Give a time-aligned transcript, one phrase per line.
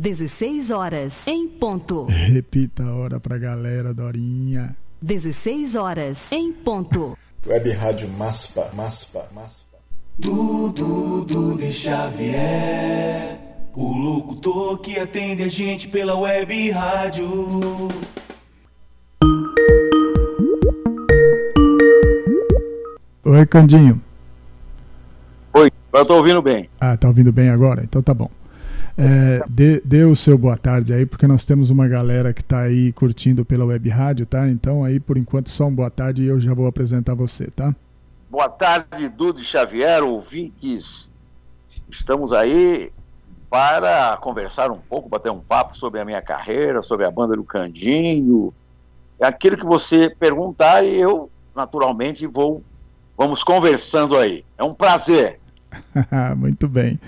[0.00, 2.04] 16 horas em ponto.
[2.04, 4.74] Repita a hora pra galera, Dorinha.
[5.02, 7.18] 16 horas em ponto.
[7.46, 9.76] Web Rádio Maspa, Maspa, Maspa.
[10.18, 13.38] Dudu, Dudu Xavier,
[13.74, 17.28] o locutor que atende a gente pela web rádio.
[23.22, 24.00] Oi, Candinho.
[25.52, 26.70] Oi, eu tô ouvindo bem.
[26.80, 27.84] Ah, tá ouvindo bem agora?
[27.84, 28.39] Então tá bom.
[29.02, 32.60] É, dê, dê, o seu boa tarde aí, porque nós temos uma galera que está
[32.60, 34.46] aí curtindo pela web rádio, tá?
[34.46, 37.74] Então aí, por enquanto, só um boa tarde e eu já vou apresentar você, tá?
[38.28, 41.10] Boa tarde, Dudu Xavier, ouvintes.
[41.90, 42.92] Estamos aí
[43.48, 47.42] para conversar um pouco, bater um papo sobre a minha carreira, sobre a banda do
[47.42, 48.52] Candinho.
[49.18, 52.62] É aquilo que você perguntar e eu, naturalmente, vou
[53.16, 54.44] vamos conversando aí.
[54.58, 55.40] É um prazer.
[56.36, 57.00] Muito bem.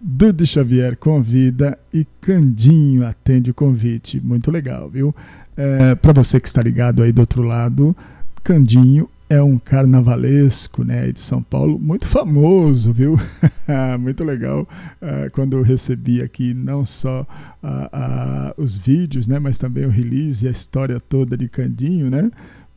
[0.00, 4.20] Dudu Xavier convida e Candinho atende o convite.
[4.20, 5.14] Muito legal, viu?
[5.56, 7.94] É, Para você que está ligado aí do outro lado,
[8.42, 13.16] Candinho é um carnavalesco né, de São Paulo, muito famoso, viu?
[14.00, 14.68] muito legal
[15.00, 17.24] uh, quando eu recebi aqui não só
[17.62, 22.10] uh, uh, os vídeos, né, mas também o release e a história toda de Candinho,
[22.10, 22.28] né?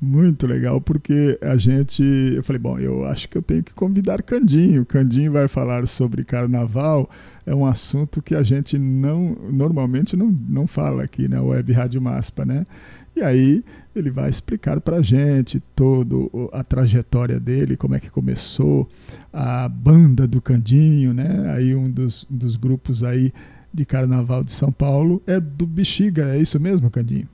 [0.03, 2.03] Muito legal, porque a gente.
[2.03, 4.85] Eu falei, bom, eu acho que eu tenho que convidar Candinho.
[4.85, 7.09] Candinho vai falar sobre carnaval.
[7.45, 12.01] É um assunto que a gente não normalmente não, não fala aqui na Web Rádio
[12.01, 12.67] Maspa, né?
[13.15, 13.63] E aí
[13.95, 16.15] ele vai explicar para a gente toda
[16.51, 18.89] a trajetória dele, como é que começou
[19.31, 21.49] a banda do Candinho, né?
[21.55, 23.31] Aí um dos, dos grupos aí
[23.73, 27.29] de carnaval de São Paulo é do Bexiga, é isso mesmo, Candinho?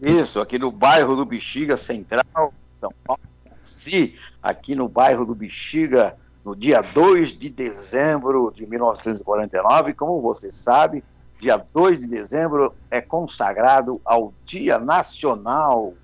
[0.00, 3.20] Isso, aqui no bairro do Bexiga Central, São Paulo.
[3.58, 10.50] Sim, aqui no bairro do Bexiga, no dia 2 de dezembro de 1949, como você
[10.50, 11.04] sabe,
[11.38, 15.94] dia 2 de dezembro é consagrado ao Dia Nacional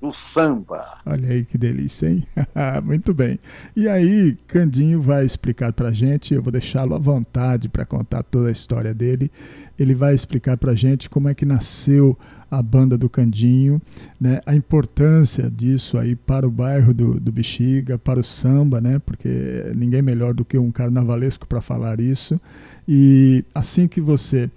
[0.00, 0.84] do Samba.
[1.06, 2.26] Olha aí que delícia, hein?
[2.82, 3.38] Muito bem.
[3.74, 8.48] E aí, Candinho vai explicar pra gente, eu vou deixá-lo à vontade para contar toda
[8.48, 9.30] a história dele.
[9.78, 12.18] Ele vai explicar pra gente como é que nasceu
[12.52, 13.80] a banda do Candinho,
[14.20, 18.98] né, a importância disso aí para o bairro do, do Bexiga, para o samba, né,
[18.98, 22.38] porque ninguém melhor do que um carnavalesco para falar isso.
[22.86, 24.50] E assim que você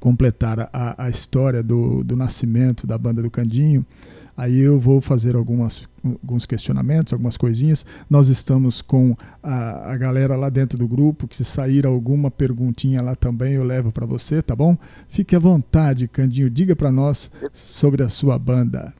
[0.00, 3.86] completar a, a história do, do nascimento da banda do Candinho,
[4.36, 7.86] Aí eu vou fazer algumas, alguns questionamentos, algumas coisinhas.
[8.08, 13.00] Nós estamos com a, a galera lá dentro do grupo, que se sair alguma perguntinha
[13.00, 14.76] lá também eu levo para você, tá bom?
[15.08, 18.92] Fique à vontade, Candinho, diga para nós sobre a sua banda.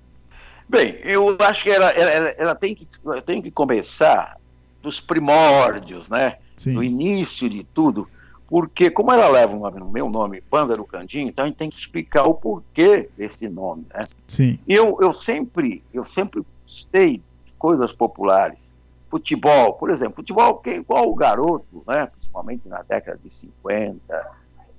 [0.69, 4.37] Bem, eu acho que ela, ela, ela tem, que, ela tem que começar
[4.83, 6.37] dos primórdios, né?
[6.57, 6.75] Sim.
[6.75, 8.09] Do início de tudo
[8.49, 11.77] porque como ela leva o meu nome, Banda do Candinho, então a gente tem que
[11.77, 14.07] explicar o porquê desse nome, né?
[14.29, 14.59] Sim.
[14.67, 18.75] E eu, eu sempre, eu sempre gostei de coisas populares.
[19.09, 22.07] Futebol, por exemplo, futebol que igual o garoto, né?
[22.07, 24.31] Principalmente na década de 50,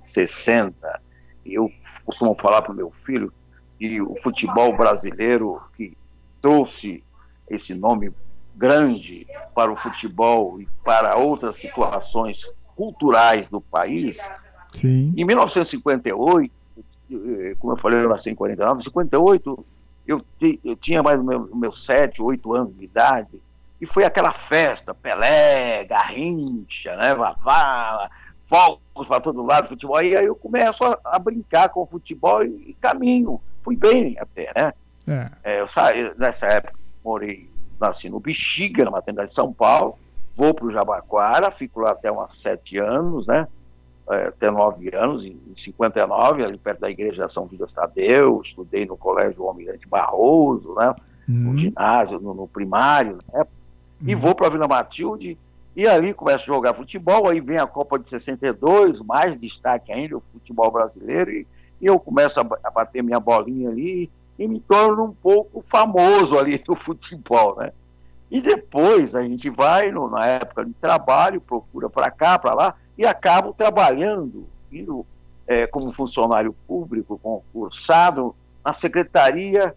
[0.02, 1.00] 60.
[1.44, 1.70] Eu
[2.04, 3.32] costumo falar para o meu filho
[3.78, 5.96] que o futebol brasileiro que
[6.40, 7.04] trouxe
[7.48, 8.12] esse nome
[8.56, 14.30] grande para o futebol e para outras situações culturais do país.
[14.72, 15.12] Sim.
[15.16, 16.52] Em 1958,
[17.10, 19.66] eh, como eu falei, eu nasci em 49, em 58
[20.06, 20.22] eu,
[20.64, 23.42] eu tinha mais meus meu, 7, 8 anos de idade,
[23.80, 28.08] e foi aquela festa, Pelé, Garrincha, né, Vavá,
[28.40, 32.42] fogos para todo lado, futebol, e aí eu começo a, a brincar com o futebol
[32.42, 34.72] e, e, caminho, fui bem até, né?
[35.06, 35.30] É.
[35.42, 36.74] É, eu saí, nessa época,
[37.04, 39.98] morei, nasci no Bexiga, na maternidade de São Paulo,
[40.38, 43.48] vou para o Jabaquara, fico lá até uns sete anos, né?
[44.08, 48.96] É, até nove anos, em 59, ali perto da igreja São Judas Tadeu, estudei no
[48.96, 50.94] colégio Almirante Barroso, né?
[51.28, 51.34] Uhum.
[51.50, 53.44] No ginásio, no, no primário, né?
[54.00, 54.20] E uhum.
[54.20, 55.36] vou para a Vila Matilde,
[55.74, 60.16] e ali começo a jogar futebol, aí vem a Copa de 62, mais destaque ainda,
[60.16, 61.46] o futebol brasileiro, e,
[61.80, 64.08] e eu começo a, a, bater minha bolinha ali,
[64.38, 67.72] e me torno um pouco famoso ali no futebol, né?
[68.30, 72.74] E depois a gente vai, no, na época de trabalho, procura para cá, para lá,
[72.96, 75.06] e acabo trabalhando, indo
[75.46, 78.34] é, como funcionário público concursado
[78.64, 79.74] na Secretaria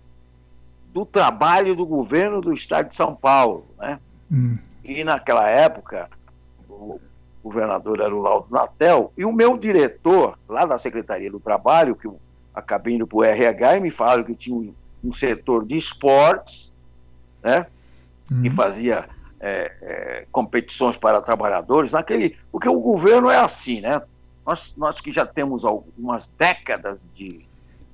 [0.93, 3.65] do Trabalho do Governo do Estado de São Paulo.
[3.79, 3.99] Né?
[4.29, 4.57] Hum.
[4.83, 6.09] E naquela época,
[6.67, 6.99] o
[7.41, 12.05] governador era o Laudo Natel, e o meu diretor, lá da Secretaria do Trabalho, que
[12.05, 12.19] eu
[12.53, 16.75] acabei indo para o RH, e me falaram que tinha um, um setor de esportes,
[17.41, 17.65] né?
[18.41, 18.55] Que uhum.
[18.55, 19.07] fazia
[19.39, 24.01] é, é, competições para trabalhadores, naquele, porque o governo é assim, né?
[24.45, 27.45] nós, nós que já temos algumas décadas de,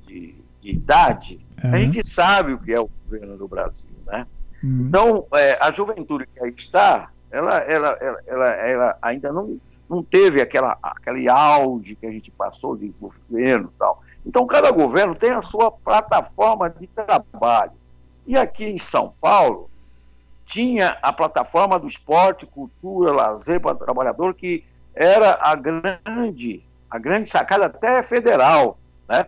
[0.05, 1.67] de, de idade, É.
[1.69, 4.27] a gente sabe o que é o governo do Brasil, né?
[4.63, 4.85] Hum.
[4.87, 9.59] Então, é, a juventude que aí está, ela, ela, ela, ela, ela ainda não,
[9.89, 14.03] não teve aquela, aquele auge que a gente passou de governo e tal.
[14.25, 17.73] Então, cada governo tem a sua plataforma de trabalho.
[18.25, 19.69] E aqui em São Paulo,
[20.47, 24.63] tinha a plataforma do esporte, cultura, lazer para o trabalhador, que
[24.95, 29.25] era a grande, a grande sacada até federal, né?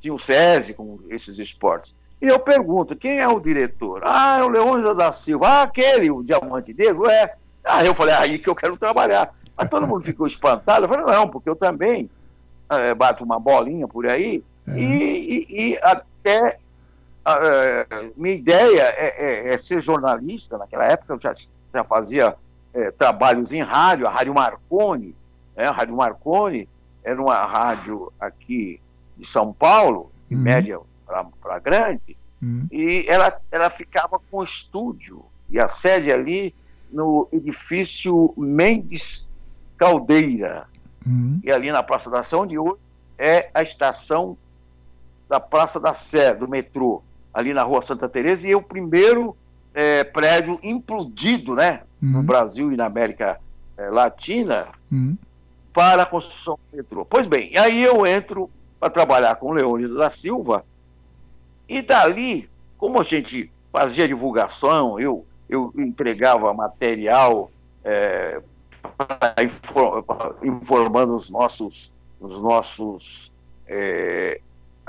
[0.00, 1.94] Tinha o SESI com esses esportes.
[2.20, 4.02] E eu pergunto, quem é o diretor?
[4.04, 5.46] Ah, é o Leônidas da Silva.
[5.48, 7.32] Ah, aquele, o Diamante Negro, é.
[7.64, 9.30] Ah, eu falei, aí que eu quero trabalhar.
[9.56, 10.84] Mas todo mundo ficou espantado.
[10.84, 12.10] Eu falei, não, porque eu também
[12.72, 14.78] eh, bato uma bolinha por aí É.
[14.78, 16.58] e, e- e até
[17.42, 20.58] eh, minha ideia é, é- é ser jornalista.
[20.58, 21.32] Naquela época eu já,
[21.68, 22.34] já fazia
[22.74, 25.14] eh, trabalhos em rádio, a Rádio Marconi.
[25.56, 25.66] Né?
[25.66, 26.68] A Rádio Marconi
[27.02, 28.80] era uma rádio aqui
[29.16, 30.42] de São Paulo, de Uhum.
[30.42, 30.80] média
[31.42, 32.66] para grande, Hum.
[32.70, 36.54] e ela, ela ficava com estúdio, e a sede ali
[36.90, 39.28] no edifício Mendes
[39.76, 40.66] Caldeira,
[41.06, 41.40] Hum.
[41.42, 42.78] e ali na Praça da Sé, onde hoje
[43.18, 44.36] é a estação
[45.28, 49.36] da Praça da Sé, do metrô, ali na Rua Santa Teresa, e é o primeiro
[49.74, 52.22] eh, prédio implodido, né, no Hum.
[52.22, 53.38] Brasil e na América
[53.76, 55.16] eh, Latina, Hum.
[55.72, 57.04] para a construção do metrô.
[57.04, 60.64] Pois bem, aí eu entro para trabalhar com o Leônidas da Silva,
[61.68, 67.50] e dali, como a gente fazia divulgação, eu, eu entregava material
[67.84, 68.42] é,
[70.42, 73.32] informando os nossos, os nossos
[73.66, 74.40] é,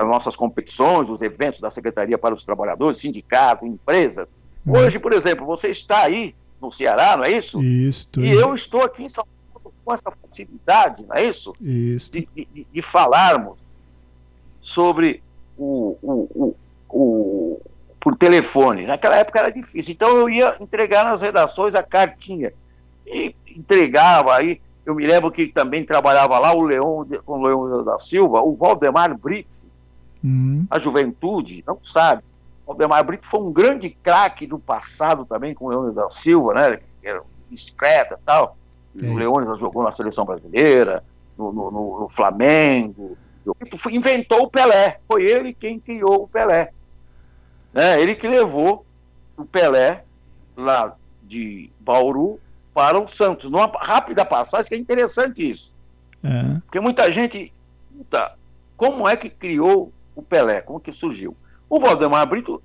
[0.02, 4.34] as nossas competições, os eventos da Secretaria para os Trabalhadores, sindicato, empresas.
[4.66, 4.74] Hum.
[4.78, 7.62] Hoje, por exemplo, você está aí no Ceará, não é isso?
[7.64, 8.22] Isto.
[8.22, 11.54] E eu estou aqui em São Paulo com essa facilidade, não é isso?
[11.62, 12.14] Isto.
[12.20, 13.60] De, de- de- falarmos
[14.60, 15.22] sobre
[15.58, 16.56] o, o, o,
[16.90, 17.62] o-
[18.00, 18.86] por telefone.
[18.86, 19.94] Naquela época era difícil.
[19.94, 22.52] Então eu ia entregar nas redações a cartinha.
[23.06, 24.60] E entregava aí.
[24.86, 28.56] Eu me lembro que também trabalhava lá o Leão, com o Leão da Silva, o
[28.56, 29.48] Valdemar Brito,
[30.24, 30.66] Hum.
[30.70, 32.24] a juventude, não sabe.
[32.66, 36.54] O Valdemar Brito foi um grande craque do passado também com o Leônidas da Silva,
[36.54, 36.78] né?
[37.02, 38.56] Que era bicicleta e tal.
[38.98, 39.10] Sim.
[39.10, 41.04] O Leônidas jogou na seleção brasileira,
[41.38, 43.18] no, no- no- no Flamengo.
[43.78, 45.00] Foi- Inventou o Pelé.
[45.08, 46.72] Foi ele quem criou o Pelé.
[47.74, 48.00] Né?
[48.02, 48.86] Ele que levou
[49.36, 50.04] o Pelé
[50.56, 52.40] lá de Bauru
[52.74, 53.50] para o Santos.
[53.50, 55.74] Numa rápida passagem, que é interessante isso.
[56.24, 56.60] É.
[56.66, 57.52] Porque muita gente
[57.90, 58.38] pergunta
[58.78, 61.36] como é que criou o Pelé, como que surgiu.
[61.70, 62.62] O Valdemar Brito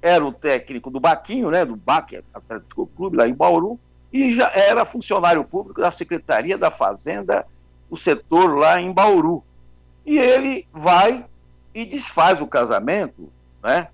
[0.00, 3.78] era o técnico do Baquinho, né, do Baque Atlético Clube, lá em Bauru,
[4.12, 7.46] e já era funcionário público da Secretaria da Fazenda,
[7.90, 9.42] o setor lá em Bauru.
[10.04, 11.26] E ele vai
[11.74, 13.28] e desfaz o casamento
[13.62, 13.88] né,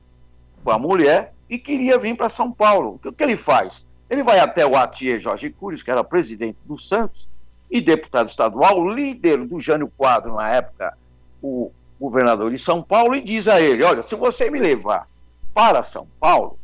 [0.62, 3.00] com a mulher e queria vir para São Paulo.
[3.02, 3.88] O que, ele faz?
[4.08, 7.28] Ele vai até o Atier Jorge Curies, que era presidente do Santos,
[7.70, 10.96] e deputado estadual, líder do Jânio Quadro na época,
[11.42, 11.72] o
[12.02, 15.08] governador de São Paulo, e diz a ele: Olha, se você me levar
[15.54, 16.58] para São Paulo,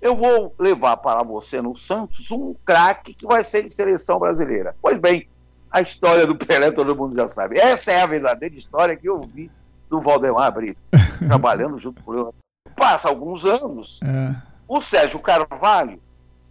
[0.00, 4.74] eu vou levar para você no Santos um craque que vai ser de seleção brasileira.
[4.80, 5.28] Pois bem,
[5.70, 7.58] a história do Pelé todo mundo já sabe.
[7.58, 9.50] Essa é a verdadeira história que eu vi
[9.90, 10.80] do Valdemar Brito,
[11.26, 12.28] trabalhando junto com ele.
[12.76, 14.34] Passa alguns anos, É.
[14.68, 16.00] o Sérgio Carvalho,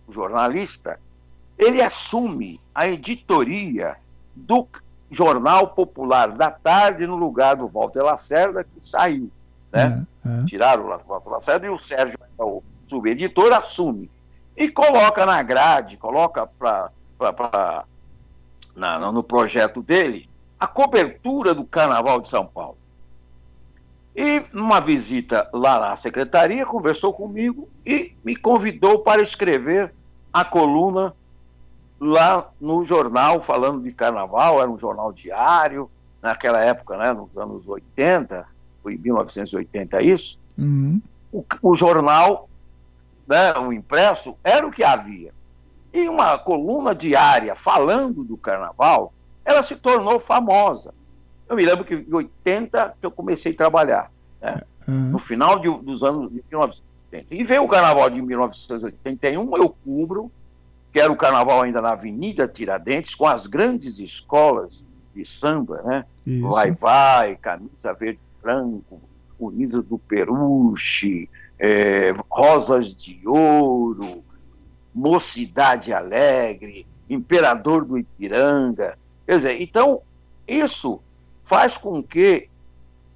[0.10, 1.00] jornalista,
[1.58, 3.96] ele assume a editoria
[4.36, 4.68] do
[5.10, 9.32] Jornal Popular da Tarde no lugar do Walter Lacerda, que saiu.
[9.72, 10.06] Né?
[10.26, 10.40] É.
[10.42, 10.46] É.
[10.46, 14.10] Tiraram o Walter Lacerda e o Sérgio, o subeditor, assume.
[14.56, 17.84] E coloca na grade, coloca pra, pra, pra-
[18.76, 22.78] na- no projeto dele a cobertura do Carnaval de São Paulo.
[24.16, 29.94] E numa visita lá na secretaria, conversou comigo e me convidou para escrever
[30.34, 31.14] a coluna
[32.00, 35.90] lá no jornal, falando de carnaval, era um jornal diário,
[36.22, 38.46] naquela época, né, nos anos 80,
[38.84, 41.02] foi em 1980 isso, Uhum.
[41.32, 42.50] o, o jornal,
[43.28, 45.34] né, o impresso, era o que havia.
[45.94, 49.14] E uma coluna diária falando do carnaval,
[49.46, 50.94] ela se tornou famosa.
[51.48, 54.12] Eu me lembro que em 80 que eu comecei a trabalhar,
[54.42, 54.92] né, É.
[54.92, 57.34] no final de- dos anos de 1980.
[57.36, 60.32] E veio o carnaval de 1981, eu cubro,
[60.98, 66.06] que era o carnaval ainda na Avenida Tiradentes, com as grandes escolas de samba, né?
[66.26, 66.50] Isso.
[66.50, 69.00] Vai, vai, camisa verde e branco,
[69.40, 74.24] Unisa do Peruche, eh, Rosas de Ouro,
[74.92, 78.98] Mocidade Alegre, Imperador do Ipiranga.
[79.28, 80.02] Quer dizer, então,
[80.48, 81.00] isso
[81.40, 82.50] faz com que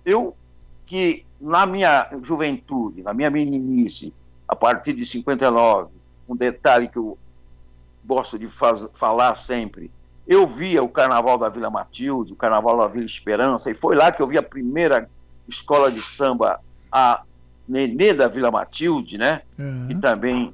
[0.06, 0.36] eu,
[0.86, 4.14] que na minha juventude, na minha meninice,
[4.48, 5.90] a partir de 59,
[6.30, 7.18] um detalhe que eu
[8.06, 9.92] gosto de faz, falar sempre,
[10.28, 14.12] eu via o Carnaval da Vila Matilde, o Carnaval da Vila Esperança, e foi lá
[14.12, 15.10] que eu vi a primeira
[15.48, 16.60] escola de samba,
[16.92, 17.24] a
[17.68, 19.42] Nenê da Vila Matilde, né?
[19.58, 19.88] Uhum.
[19.88, 20.54] Que também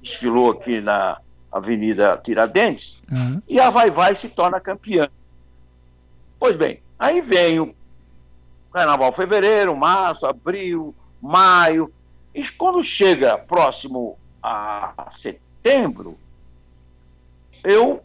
[0.00, 3.38] desfilou aqui na Avenida Tiradentes, uhum.
[3.48, 5.08] e a Vai Vai se torna campeã.
[6.38, 7.74] Pois bem, aí vem o
[8.72, 11.92] Carnaval fevereiro, março, abril, maio,
[12.34, 15.45] e quando chega próximo a setembro,
[17.64, 18.02] eu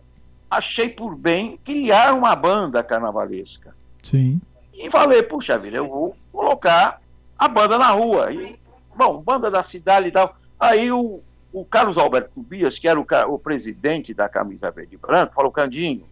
[0.50, 3.76] achei por bem criar uma banda carnavalesca.
[4.04, 4.42] Sim.
[4.74, 7.02] E falei, puxa vida, eu vou colocar
[7.38, 8.34] a banda na rua.
[8.34, 8.60] E,
[8.96, 10.36] bom, banda da cidade e tal.
[10.60, 11.22] Aí o,
[11.54, 15.52] o Carlos Alberto Tobias, que era o, o presidente da Camisa Verde e Branco, falou,
[15.52, 16.06] Candinho,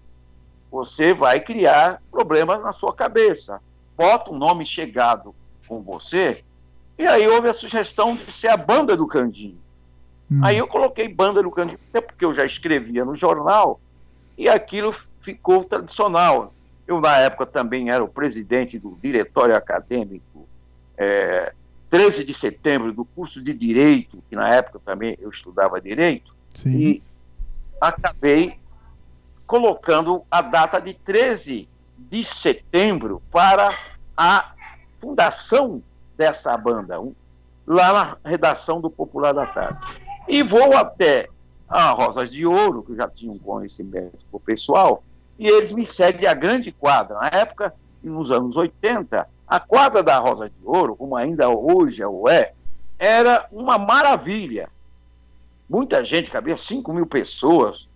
[0.71, 3.61] você vai criar problemas na sua cabeça.
[3.97, 5.35] Bota um nome chegado
[5.67, 6.43] com você,
[6.97, 9.59] e aí houve a sugestão de ser a banda do Candinho.
[10.31, 10.41] Hum.
[10.43, 13.79] Aí eu coloquei banda do Candinho, até porque eu já escrevia no jornal,
[14.37, 16.53] e aquilo ficou tradicional.
[16.87, 20.47] Eu, na época, também era o presidente do diretório acadêmico
[20.97, 21.53] é,
[21.89, 26.69] 13 de setembro do curso de Direito, que na época também eu estudava Direito, Sim.
[26.69, 27.03] e
[27.81, 28.59] acabei
[29.47, 31.67] colocando a data de 13
[31.97, 33.73] de setembro para
[34.15, 34.53] a
[34.87, 35.81] fundação
[36.15, 36.99] dessa banda,
[37.65, 39.79] lá na redação do Popular da Tarde.
[40.29, 41.27] E vou até
[41.67, 45.03] a Rosas de Ouro, que já tinha um conhecimento pessoal,
[45.39, 47.17] e eles me seguem a grande quadra.
[47.17, 52.53] Na época, nos anos 80, a quadra da Rosa de Ouro, como ainda hoje é,
[52.99, 54.69] era uma maravilha.
[55.67, 57.89] Muita gente, cabia 5 mil pessoas.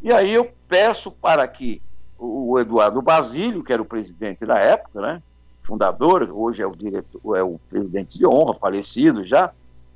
[0.00, 1.82] E aí eu peço para que
[2.16, 5.22] o Eduardo Basílio, que era o presidente da época, né,
[5.58, 9.52] fundador, hoje é o diretor, é o presidente de honra, falecido já,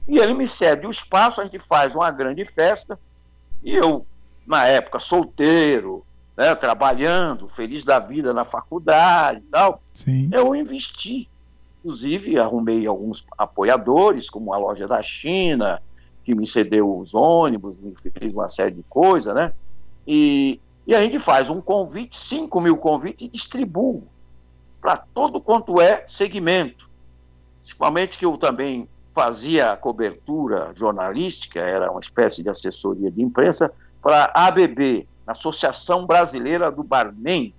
[0.08, 2.98] e ele me cede o espaço, a gente faz uma grande festa,
[3.62, 4.06] e eu,
[4.46, 6.04] na época, solteiro,
[6.36, 10.28] né, trabalhando, feliz da vida na faculdade e tal, Sim.
[10.32, 11.28] eu investi.
[11.80, 15.80] Inclusive, arrumei alguns apoiadores, como a loja da China,
[16.24, 19.52] que me cedeu os ônibus, me fez uma série de coisas, né?
[20.06, 24.02] E, e a gente faz um convite, 5 mil convites, e distribuo
[24.80, 26.90] para todo quanto é segmento.
[27.60, 33.72] Principalmente que eu também fazia a cobertura jornalística, era uma espécie de assessoria de imprensa,
[34.02, 37.54] para a ABB, Associação Brasileira do Barman,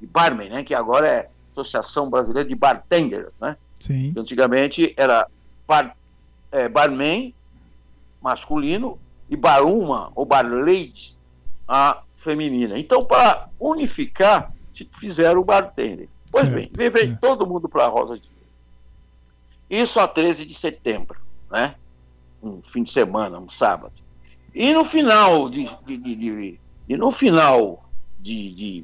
[0.00, 3.58] de Barman, né, que agora é Associação Brasileira de Bartender, né?
[3.78, 4.14] Sim.
[4.16, 5.26] Antigamente era
[5.68, 5.94] bar,
[6.50, 7.34] é, barman
[8.22, 8.98] masculino
[9.28, 11.14] e baruma ou barlady
[11.68, 12.78] a feminina.
[12.78, 14.50] Então, para unificar,
[14.94, 16.08] fizeram o bartender.
[16.32, 16.74] Pois certo.
[16.74, 17.16] bem, veio é.
[17.16, 18.30] todo mundo para a Rosa de
[19.68, 21.20] isso a 13 de setembro,
[21.50, 21.74] né?
[22.42, 23.92] Um fim de semana, um sábado.
[24.54, 27.84] E no final de, de, de, de e no final
[28.18, 28.82] de, de,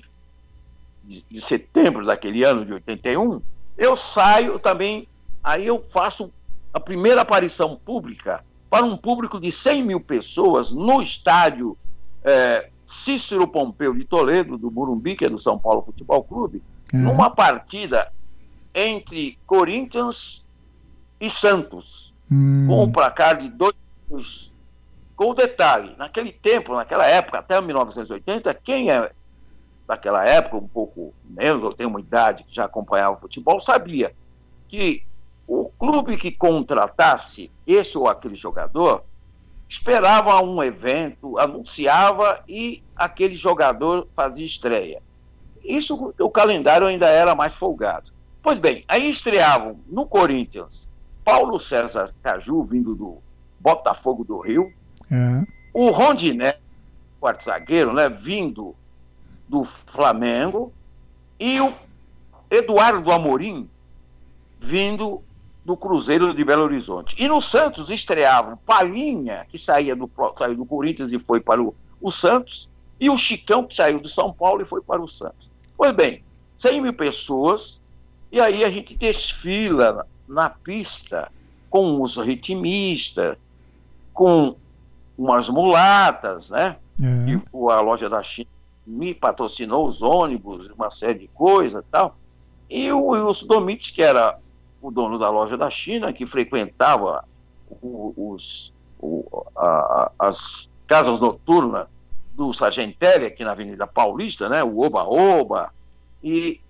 [1.41, 3.41] setembro daquele ano de 81,
[3.79, 5.09] eu saio também,
[5.43, 6.33] aí eu faço
[6.73, 11.77] a primeira aparição pública para um público de 100 mil pessoas no estádio
[12.25, 16.63] é, Cícero Pompeu de Toledo, do Burumbi, que é do São Paulo Futebol Clube,
[16.93, 17.01] uhum.
[17.01, 18.13] numa partida
[18.75, 20.47] entre Corinthians
[21.23, 22.67] e Santos, hum.
[22.67, 24.53] com um placar de dois.
[25.15, 29.13] Com o detalhe, naquele tempo, naquela época, até 1980, quem é
[29.87, 34.13] daquela época, um pouco menos, eu tenho uma idade que já acompanhava o futebol, sabia
[34.67, 35.05] que
[35.47, 39.05] o clube que contratasse esse ou aquele jogador
[39.69, 45.01] esperava um evento, anunciava e aquele jogador fazia estreia.
[45.63, 48.11] Isso o calendário ainda era mais folgado.
[48.43, 50.91] Pois bem, aí estreavam no Corinthians
[51.25, 53.19] Paulo César Caju, vindo do
[53.61, 54.73] Botafogo do Rio,
[55.11, 55.45] é.
[55.73, 56.57] o Rondiné,
[57.21, 58.75] quarto zagueiro, né, vindo
[59.49, 60.73] do Flamengo,
[61.39, 61.73] e o
[62.51, 63.69] Eduardo Amorim,
[64.59, 65.23] vindo
[65.65, 67.15] do Cruzeiro de Belo Horizonte.
[67.19, 71.75] E no Santos estreavam Palinha, que saía do, saiu do Corinthians e foi para o,
[72.01, 75.51] o Santos, e o Chicão, que saiu do São Paulo e foi para o Santos.
[75.77, 76.23] Pois bem,
[76.57, 77.83] 100 mil pessoas,
[78.31, 81.31] e aí a gente desfila na pista
[81.69, 83.37] com os ritmistas,
[84.13, 84.57] com
[85.17, 86.77] umas mulatas, né?
[87.01, 87.25] É.
[87.27, 88.51] Que a loja da China
[88.87, 92.17] me patrocinou os ônibus, uma série de coisas tal.
[92.69, 94.39] E o Wilson Domites, que era
[94.81, 97.25] o dono da loja da China, que frequentava
[97.81, 101.87] os, o, a, as casas noturnas
[102.35, 104.65] do Sargentelli, aqui na Avenida Paulista, né?
[104.65, 105.73] O Oba Oba.
[106.23, 106.61] E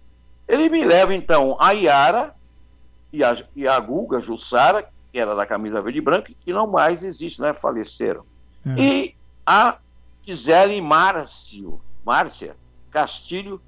[0.49, 2.35] ele me leva, então, a Iara
[3.13, 6.67] e a, e a Guga Jussara, que era da camisa verde e branca, que não
[6.67, 7.53] mais existe, né?
[7.53, 8.25] Faleceram.
[8.65, 8.81] É.
[8.81, 9.79] E a
[10.21, 12.57] Gisele Márcio, Márcia
[12.91, 13.61] Castilho,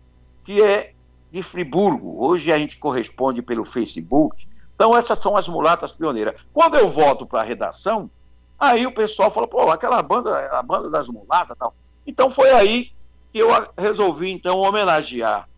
[0.43, 0.93] que é
[1.31, 2.25] de Friburgo.
[2.25, 4.47] Hoje a gente corresponde pelo Facebook.
[4.75, 6.35] Então, essas são as mulatas pioneiras.
[6.53, 8.11] Quando eu volto para a redação,
[8.59, 11.75] aí o pessoal fala, pô, aquela banda, a banda das mulatas tal.
[12.07, 12.91] Então foi aí
[13.33, 15.49] que eu resolvi, então, homenagear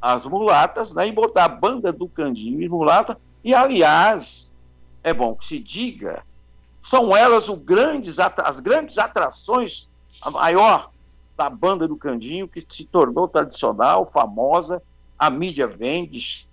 [0.00, 3.18] as mulatas, né, e botar a banda do Candinho e mulata.
[3.44, 4.56] E, aliás,
[5.02, 6.24] é bom que se diga,
[6.76, 9.88] são elas grandes, as grandes atrações,
[10.20, 10.90] a maior
[11.36, 14.82] da banda do Candinho, que se tornou tradicional, famosa,
[15.18, 16.46] a mídia vende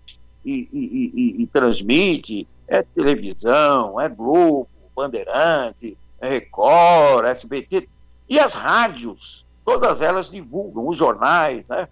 [0.45, 7.89] e, e, e, e transmite, é televisão, é Globo, Bandeirante, é Record, SBT,
[8.27, 11.87] e as rádios, todas elas divulgam, os jornais, né?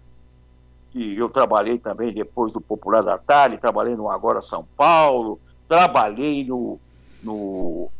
[0.90, 6.44] Que eu trabalhei também depois do Popular da Tarde, trabalhei no Agora São Paulo, trabalhei
[6.44, 6.78] no,
[7.22, 7.90] no,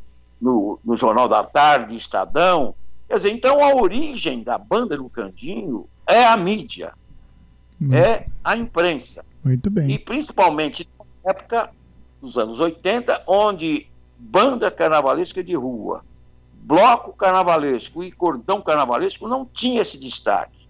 [0.40, 2.75] no, no Jornal da Tarde, Estadão.
[3.07, 6.95] Quer dizer, então a origem da banda do Candinho é a mídia,
[7.80, 7.92] hum.
[7.92, 9.25] é a imprensa.
[9.45, 9.90] Muito bem.
[9.90, 11.71] E principalmente na época
[12.21, 13.87] dos anos 80, onde
[14.18, 16.02] banda carnavalesca de rua,
[16.52, 20.68] bloco carnavalesco e cordão carnavalesco não tinha esse destaque.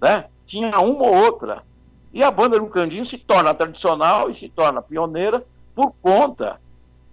[0.00, 0.26] Né?
[0.48, 1.62] Tinha uma ou outra.
[2.10, 6.58] E a banda do Candinho se torna tradicional e se torna pioneira por conta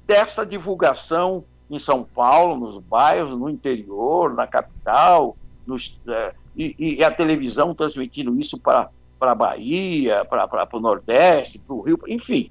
[0.07, 5.35] dessa divulgação em São Paulo, nos bairros, no interior, na capital,
[5.67, 8.89] nos, é, e, e, a televisão transmitindo isso para
[9.19, 12.49] a Bahia, para o Nordeste, para o Rio, enfim.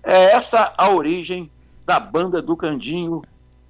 [0.00, 1.50] É essa a origem
[1.84, 3.20] da banda do Candinho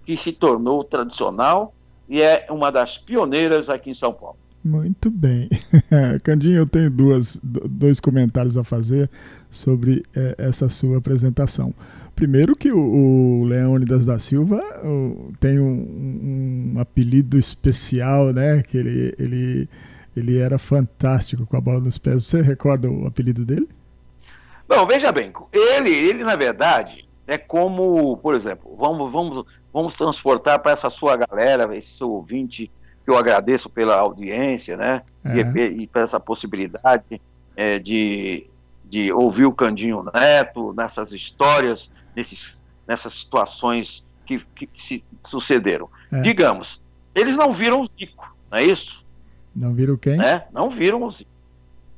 [0.05, 1.73] que se tornou tradicional
[2.07, 4.44] e é uma das pioneiras aqui em São Paulo.
[4.65, 5.49] Muito bem.
[6.25, 9.11] Candinho, eu tenho duas, dois comentários a fazer
[9.51, 11.75] sobre é, essa sua apresentação.
[12.17, 18.63] Primeiro que o, o Leônidas da Silva o, tem um, um, apelido especial, né?
[18.63, 19.69] Que ele, ele,
[20.17, 22.25] ele era fantástico com a bola nos pés.
[22.25, 23.69] Você recorda o apelido dele?
[24.67, 30.61] Bom, veja bem, ele, ele na verdade é como, por exemplo, vamos, vamos vamos transportar
[30.61, 32.71] para essa sua galera, esse seu ouvinte,
[33.07, 35.03] eu agradeço pela audiência, né?
[35.25, 35.39] É.
[35.39, 37.21] E, e por essa possibilidade
[37.57, 38.47] é, de,
[38.85, 45.89] de ouvir o Candinho Neto nessas histórias, nesses, nessas situações que, que, que se sucederam.
[46.11, 46.21] É.
[46.23, 46.83] Digamos,
[47.15, 49.05] eles não viram o Zico, não é isso?
[49.55, 50.17] Não viram quem?
[50.17, 50.45] Né?
[50.53, 51.31] Não viram o Zico.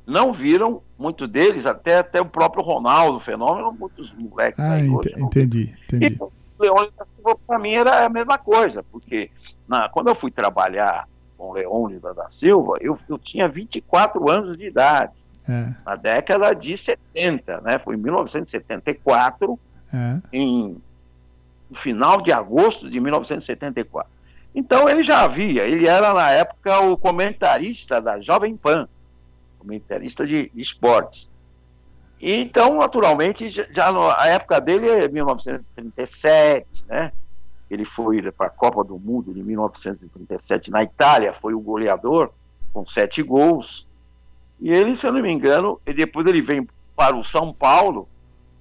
[0.05, 4.89] Não viram, muitos deles, até, até o próprio Ronaldo, fenômeno, muitos moleques ah, aí.
[4.89, 6.15] Hoje, entendi, entendi.
[6.15, 9.29] E, Leônidas da Silva, para mim, era a mesma coisa, porque
[9.67, 14.67] na, quando eu fui trabalhar com Leônidas da Silva, eu, eu tinha 24 anos de
[14.67, 15.73] idade, é.
[15.85, 17.79] na década de 70, né?
[17.79, 19.59] Foi em 1974,
[19.93, 20.19] é.
[20.33, 20.81] em
[21.69, 24.11] no final de agosto de 1974.
[24.55, 28.87] Então ele já havia, ele era na época o comentarista da Jovem Pan,
[29.59, 31.29] comentarista de, de esportes.
[32.19, 37.11] Então, naturalmente, já a época dele é 1937, né?
[37.69, 42.31] Ele foi para a Copa do Mundo de 1937 na Itália, foi o goleador
[42.73, 43.87] com sete gols.
[44.59, 48.07] E ele, se eu não me engano, depois ele vem para o São Paulo,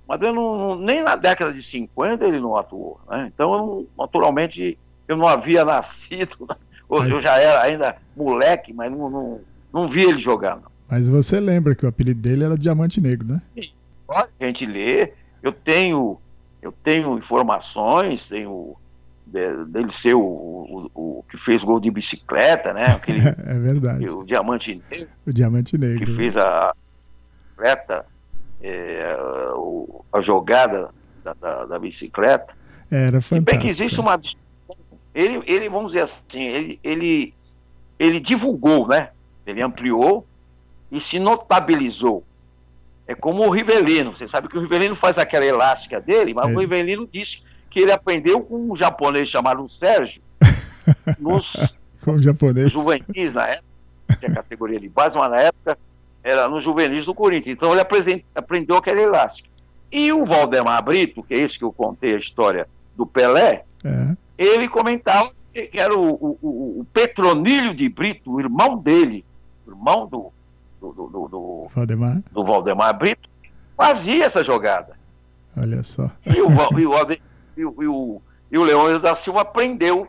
[0.06, 3.00] mas eu não, nem na década de 50 ele não atuou.
[3.08, 3.30] Né?
[3.32, 6.46] Então, naturalmente, eu não havia nascido,
[6.88, 7.10] mas...
[7.10, 9.40] eu já era ainda moleque, mas não, não,
[9.72, 10.56] não vi ele jogar.
[10.56, 10.75] Não.
[10.88, 13.42] Mas você lembra que o apelido dele era Diamante Negro, né?
[14.06, 15.12] Pode a gente lê.
[15.42, 16.18] Eu tenho,
[16.62, 18.76] eu tenho informações, tenho
[19.26, 22.86] dele ser o, o, o, que fez gol de bicicleta, né?
[22.86, 24.08] Aquele, é verdade.
[24.08, 25.08] O Diamante Negro.
[25.26, 26.04] O Diamante Negro.
[26.04, 26.72] Que fez a
[27.56, 28.06] bicicleta,
[28.62, 29.16] é,
[30.12, 30.90] a jogada
[31.24, 32.54] da, da, da, bicicleta.
[32.90, 33.34] Era fantástico.
[33.34, 34.20] Se bem que existe uma
[35.12, 37.34] ele, ele vamos dizer assim, ele, ele,
[37.98, 39.10] ele divulgou, né?
[39.46, 40.26] Ele ampliou
[40.90, 42.24] e se notabilizou.
[43.06, 44.12] É como o Rivelino.
[44.12, 46.52] Você sabe que o Rivelino faz aquela elástica dele, mas é.
[46.52, 50.22] o Rivelino disse que ele aprendeu com um japonês chamado Sérgio
[51.18, 52.70] nos com um japonês.
[52.70, 55.78] juvenis na época, que é a categoria de base, mas na época
[56.22, 57.56] era no juvenis do Corinthians.
[57.56, 57.80] Então ele
[58.34, 59.48] aprendeu aquela elástica.
[59.90, 64.16] E o Valdemar Brito, que é esse que eu contei a história do Pelé, é.
[64.36, 69.24] ele comentava que era o, o, o Petronilho de Brito, o irmão dele,
[69.66, 70.32] irmão do,
[70.92, 72.22] do, do, do, Valdemar.
[72.30, 73.28] do Valdemar Brito,
[73.76, 74.96] fazia essa jogada.
[75.56, 76.10] Olha só.
[76.24, 76.94] E o, e o,
[77.56, 78.22] e o, e o,
[78.52, 80.08] e o Leônidas da Silva aprendeu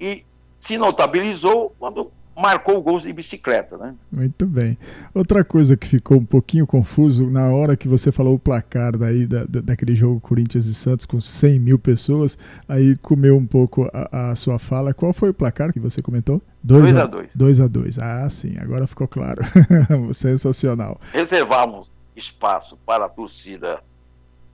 [0.00, 0.24] e
[0.58, 3.94] se notabilizou quando marcou gols de bicicleta, né?
[4.12, 4.76] Muito bem.
[5.14, 9.26] Outra coisa que ficou um pouquinho confuso na hora que você falou o placar daí
[9.26, 12.36] da, da, daquele jogo Corinthians e Santos com 100 mil pessoas,
[12.68, 14.92] aí comeu um pouco a, a sua fala.
[14.92, 16.42] Qual foi o placar que você comentou?
[16.62, 19.42] 2 a 2 2 a 2 Ah, sim, agora ficou claro.
[20.12, 21.00] Sensacional.
[21.12, 23.80] Reservamos espaço para a torcida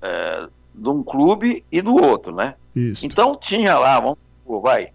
[0.00, 2.54] é, de um clube e do outro, né?
[2.74, 3.06] Isso.
[3.06, 4.18] Então tinha lá, vamos,
[4.62, 4.92] vai,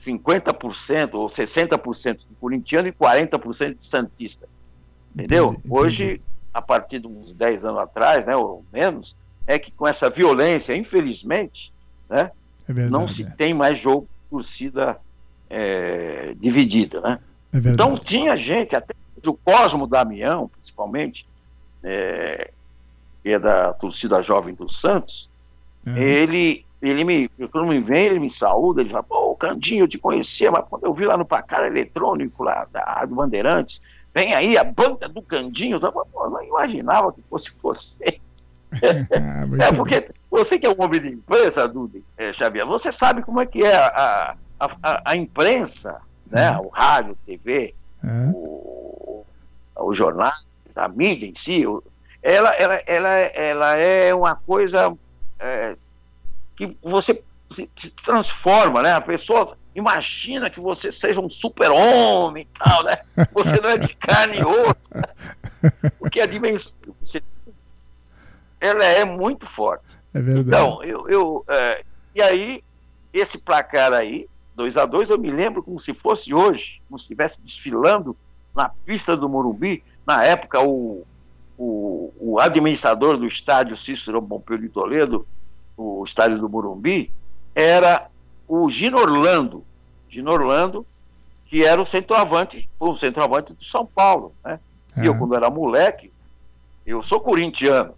[0.00, 4.48] 50% ou 60% de corintiano e 40% de santista.
[5.14, 5.60] Entendeu?
[5.68, 6.20] Hoje,
[6.54, 10.74] a partir de uns 10 anos atrás, né, ou menos, é que com essa violência,
[10.74, 11.72] infelizmente,
[12.08, 12.30] né,
[12.68, 13.30] é verdade, não se é.
[13.30, 14.98] tem mais jogo de torcida
[15.48, 17.18] é, dividida, né?
[17.52, 17.58] É.
[17.58, 18.94] Então tinha gente, até
[19.26, 21.26] o Cosmo Damião, principalmente,
[21.82, 22.50] é,
[23.20, 25.28] que é da torcida jovem do Santos,
[25.96, 29.98] ele, ele me, quando me vem, ele me saúda, ele fala, pô, Candinho, eu te
[29.98, 33.80] conhecia, mas quando eu vi lá no placar eletrônico lá da Rádio Bandeirantes,
[34.14, 38.18] vem aí a banda do Candinho, eu falei, pô, não imaginava que fosse você.
[39.12, 43.20] Ah, É, porque você que é um homem de imprensa, Duda, é, Xavier, você sabe
[43.20, 49.24] como é que é a, a, a, a imprensa, né, o rádio, TV, É, o,
[49.76, 50.34] os jornais,
[50.76, 51.82] a mídia em si, o-
[52.22, 54.96] ela, ela, ela, ela é uma coisa
[55.40, 55.76] é,
[56.60, 58.92] que você se, se transforma, né?
[58.92, 62.98] A pessoa imagina que você seja um super-homem e tal, né?
[63.32, 64.92] Você não é de carne e osso.
[65.98, 67.54] Porque a dimensão que você tem,
[68.60, 69.98] ela é muito forte.
[70.12, 70.48] é verdade.
[70.48, 71.82] Então, eu, eu é,
[72.14, 72.64] e aí,
[73.10, 77.04] esse placar aí, 2 a 2 eu me lembro como se fosse hoje, como se
[77.04, 78.14] estivesse desfilando
[78.54, 79.82] na pista do Morumbi.
[80.06, 81.06] Na época, o,
[81.56, 85.26] o, o administrador do estádio, Cícero Pompeu de Toledo,
[85.80, 87.10] o estádio do Morumbi,
[87.54, 88.08] era
[88.46, 89.64] o Gino Orlando.
[90.08, 90.86] Gino Orlando,
[91.46, 94.34] que era o centroavante, foi o centroavante do São Paulo.
[94.44, 94.60] Né?
[94.96, 96.12] E eu, É, quando era moleque,
[96.86, 97.94] eu sou corintiano.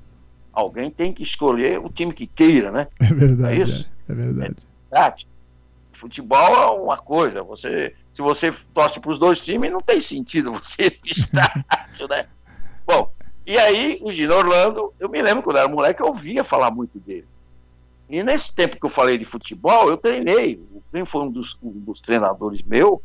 [0.53, 2.87] Alguém tem que escolher o time que queira, né?
[3.01, 3.55] é verdade.
[3.55, 3.91] é isso?
[4.09, 4.57] É, é verdade.
[4.91, 5.33] Tático.
[5.93, 7.43] Futebol é uma coisa.
[7.43, 12.09] Você, se você torce para os dois times, não tem sentido você ir no estádio,
[12.09, 12.27] né?
[12.87, 13.11] Bom,
[13.47, 16.99] e aí o Gino Orlando, eu me lembro quando era moleque, eu ouvia falar muito
[17.01, 17.27] dele.
[18.13, 20.63] E nesse tempo que eu falei de futebol, eu treinei.
[20.93, 23.01] Quem foi um dos, um dos treinadores meu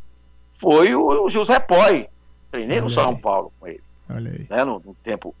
[0.52, 2.06] foi o, José Poi.
[2.50, 3.16] Treinei no Olha São aí.
[3.16, 4.46] Paulo com ele Olha aí.
[4.50, 5.34] né, no, no tempo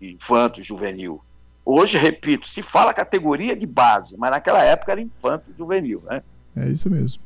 [0.00, 1.20] infanto, juvenil.
[1.64, 6.22] Hoje, repito, se fala categoria de base, mas naquela época era infanto, juvenil, né?
[6.56, 7.20] É isso mesmo.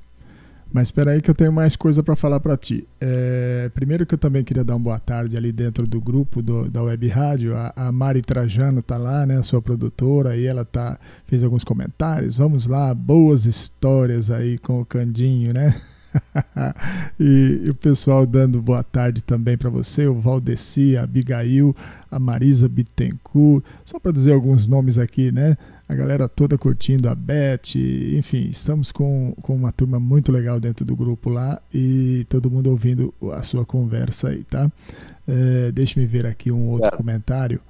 [0.75, 2.85] Mas espera aí que eu tenho mais coisa para falar para ti.
[3.01, 6.69] É, primeiro que eu também queria dar uma boa tarde ali dentro do grupo do,
[6.69, 7.57] da Web Rádio.
[7.57, 11.63] A, a Mari Trajano tá lá, né, a sua produtora, e ela tá fez alguns
[11.63, 12.35] comentários.
[12.35, 15.81] Vamos lá, boas histórias aí com o Candinho, né?
[17.21, 21.75] e, e o pessoal dando boa tarde também para você, o Valdeci, a Abigail,
[22.11, 25.57] a Marisa Bittencourt, só para dizer alguns nomes aqui, né?
[25.87, 27.77] A galera toda curtindo a Beth,
[28.17, 32.71] enfim, estamos com, com uma turma muito legal dentro do grupo lá e todo mundo
[32.71, 34.73] ouvindo a sua conversa aí, tá?
[35.29, 36.97] É, Deixa-me ver aqui um outro Claro.
[36.97, 37.61] comentário.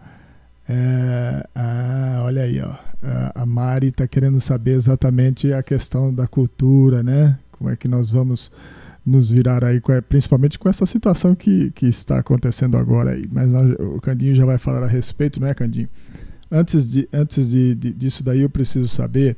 [0.68, 2.74] É, ah, olha aí, ó.
[3.34, 7.36] A- Mari está querendo saber exatamente a questão da cultura, né?
[7.52, 8.50] Como é que nós vamos
[9.04, 13.28] nos virar aí, principalmente com essa situação que, que está acontecendo agora aí.
[13.30, 15.88] Mas o Candinho já vai falar a respeito, não é, Candinho?
[16.56, 19.36] Antes, de, antes de, de- disso daí, eu preciso saber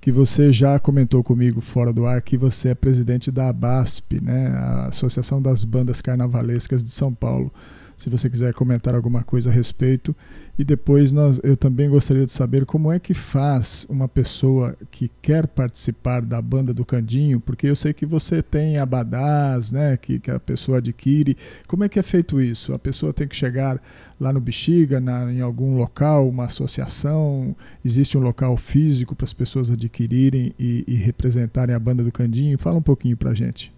[0.00, 4.48] que você já comentou comigo fora do ar que você é presidente da ABASP, né?
[4.48, 7.52] A Associação das Bandas Carnavalescas de São Paulo.
[7.98, 10.14] Se você quiser comentar alguma coisa a respeito.
[10.56, 15.10] E depois nós, eu também gostaria de saber como é que faz uma pessoa que
[15.20, 20.18] quer participar da banda do Candinho, porque eu sei que você tem abadás, né, que,
[20.18, 21.36] que a pessoa adquire.
[21.66, 22.72] Como é que é feito isso?
[22.72, 23.80] A pessoa tem que chegar
[24.20, 27.54] lá no Bexiga, na, em algum local, uma associação?
[27.84, 32.58] Existe um local físico para as pessoas adquirirem e, e representarem a banda do Candinho?
[32.58, 33.72] Fala um pouquinho para gente.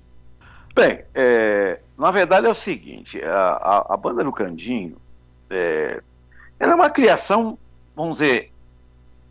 [0.74, 4.96] Bem, é, na verdade é o seguinte, a, a, a banda do Candinho,
[5.50, 6.02] é,
[6.58, 7.58] ela é uma criação,
[7.94, 8.50] vamos dizer,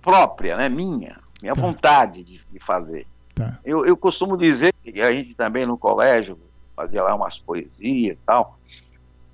[0.02, 1.62] própria, né, minha, minha Tá.
[1.62, 3.08] vontade de, de fazer.
[3.36, 3.58] Tá.
[3.66, 6.38] Eu, eu costumo dizer que a gente também no colégio
[6.76, 8.58] fazia lá umas poesias e tal,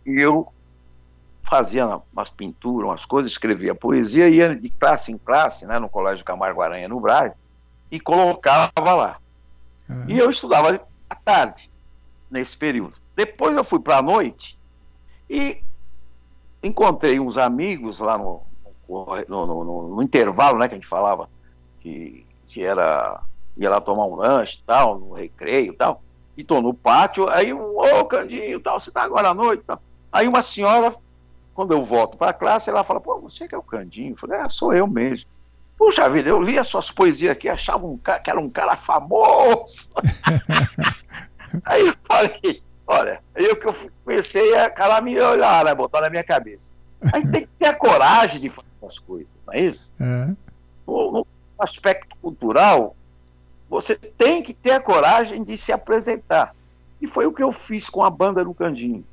[0.05, 0.47] e eu
[1.41, 6.25] fazia umas pinturas, umas coisas, escrevia poesia, ia de classe em classe, né, no Colégio
[6.25, 7.39] Camargo Aranha, no Brás,
[7.91, 9.19] e colocava lá.
[9.87, 11.69] Ah, E eu estudava à tarde,
[12.31, 12.95] nesse período.
[13.15, 14.59] Depois eu fui para a noite
[15.29, 15.63] e
[16.63, 18.45] encontrei uns amigos lá no,
[18.87, 21.29] no, no- no- intervalo, né, que a gente falava,
[21.79, 23.21] que, que era,
[23.57, 26.03] ia lá tomar um lanche tal, no recreio e tal.
[26.37, 29.81] e tô no pátio, aí um, ô Candinho, tal, você tá agora à noite, tal.
[30.11, 30.93] Aí uma senhora,
[31.53, 34.13] quando eu volto para a classe, ela fala, pô, você que é o Candinho?
[34.13, 35.27] Eu falei, é, sou eu mesmo.
[35.77, 38.75] Puxa vida, eu li as suas poesias aqui, achava um cara, que era um cara
[38.77, 39.89] famoso.
[41.65, 46.09] aí eu falei, olha, eu que eu comecei a calar me olhar, né, botar na
[46.09, 46.73] minha cabeça.
[47.13, 49.93] Aí tem que ter a coragem de fazer as coisas, não é isso?
[49.99, 50.33] É.
[50.87, 51.27] No, no
[51.59, 52.95] aspecto cultural,
[53.69, 56.55] você tem que ter a coragem de se apresentar.
[57.01, 59.03] E foi o que eu fiz com a banda no Candinho.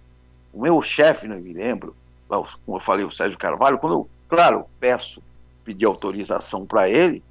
[0.52, 1.96] O meu chefe, não me lembro,
[2.28, 5.22] como eu falei, o Sérgio Carvalho, quando eu, claro, peço,
[5.64, 7.22] pedi autorização para ele,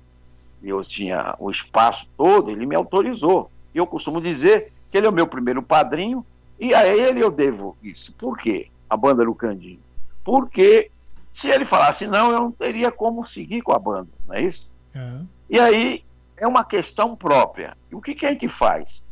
[0.63, 3.49] eu tinha o espaço todo, ele me autorizou.
[3.73, 6.25] E eu costumo dizer que ele é o meu primeiro padrinho,
[6.61, 8.13] e a ele eu devo isso.
[8.13, 8.69] Por quê?
[8.87, 9.79] A banda do Candinho.
[10.23, 10.91] Porque
[11.31, 14.75] se ele falasse não, eu não teria como seguir com a banda, não é isso?
[14.93, 15.21] É.
[15.49, 16.05] E aí
[16.37, 17.75] é uma questão própria.
[17.91, 19.09] E o que, que a gente faz?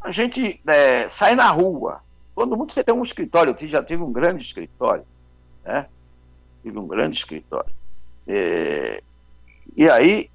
[0.00, 2.02] A gente é, sai na rua.
[2.34, 5.04] Todo mundo você tem um escritório, eu já tive um grande escritório,
[5.64, 5.86] né?
[6.62, 7.72] Tive um grande escritório.
[8.26, 9.00] É,
[9.76, 10.28] e aí,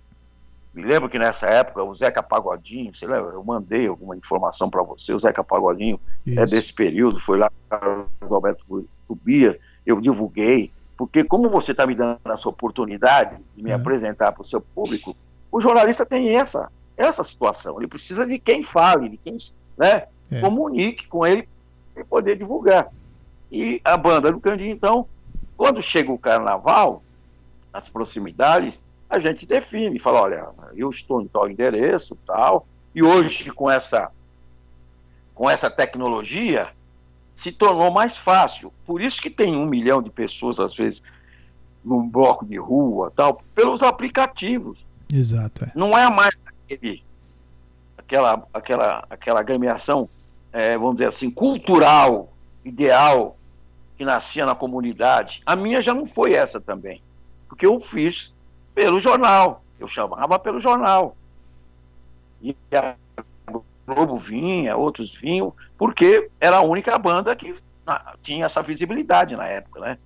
[0.76, 3.32] me lembro que nessa época o Zeca Pagodinho, você lembra?
[3.32, 6.40] Eu mandei alguma informação para você, o Zeca Pagodinho é Isso.
[6.42, 11.88] é desse período, foi lá com o Roberto Tobias, eu divulguei, porque como você está
[11.88, 13.74] me dando essa oportunidade de me é.
[13.74, 15.16] apresentar para o seu público,
[15.50, 17.78] o jornalista tem essa, essa situação.
[17.78, 19.38] Ele precisa de quem fale, de quem
[19.78, 20.42] né, é.
[20.42, 21.48] comunique com ele
[21.94, 22.92] para poder divulgar.
[23.50, 25.08] E a banda do Candinho, então,
[25.56, 27.02] quando chega o carnaval,
[27.72, 33.52] nas proximidades, a gente define, fala, olha, eu estou em tal endereço, tal, e hoje
[33.52, 34.12] com essa
[35.34, 36.70] com essa tecnologia
[37.34, 38.74] se tornou mais fácil.
[38.86, 41.04] Por isso que tem um milhão de pessoas, às vezes,
[41.84, 44.86] num bloco de rua, tal, pelos aplicativos.
[45.12, 45.66] Exato.
[45.66, 45.72] É.
[45.76, 47.04] Não é mais aquele,
[47.98, 50.08] aquela, aquela, aquela agremiação,
[50.54, 52.32] é, vamos dizer assim, cultural,
[52.64, 53.36] ideal,
[53.98, 55.42] que nascia na comunidade.
[55.46, 57.02] A minha já não foi essa também,
[57.50, 58.35] porque eu fiz
[58.76, 61.16] pelo jornal, eu chamava pelo jornal.
[62.42, 62.96] E a
[63.88, 67.56] Globo vinha, outros vinham, porque era a única banda que
[68.22, 69.98] tinha essa visibilidade na época, né?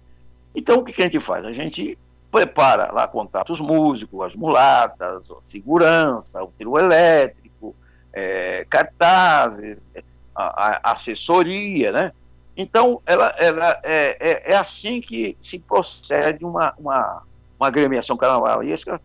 [0.53, 1.45] Então, o que, que a gente faz?
[1.45, 1.97] A gente
[2.31, 7.75] prepara lá contatos músicos, as mulatas, a segurança, o trio elétrico,
[8.13, 9.89] é, cartazes,
[10.35, 12.11] a, a, assessoria, né?
[12.55, 17.23] Então, ela, ela é, é, é, assim que se procede uma, uma,
[17.59, 19.01] uma agremiação carnavalesca.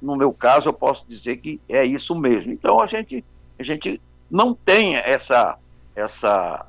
[0.00, 2.52] No meu caso, eu posso dizer que é isso mesmo.
[2.52, 3.24] Então, a gente,
[3.58, 5.58] a gente não tem essa,
[5.94, 6.66] essa,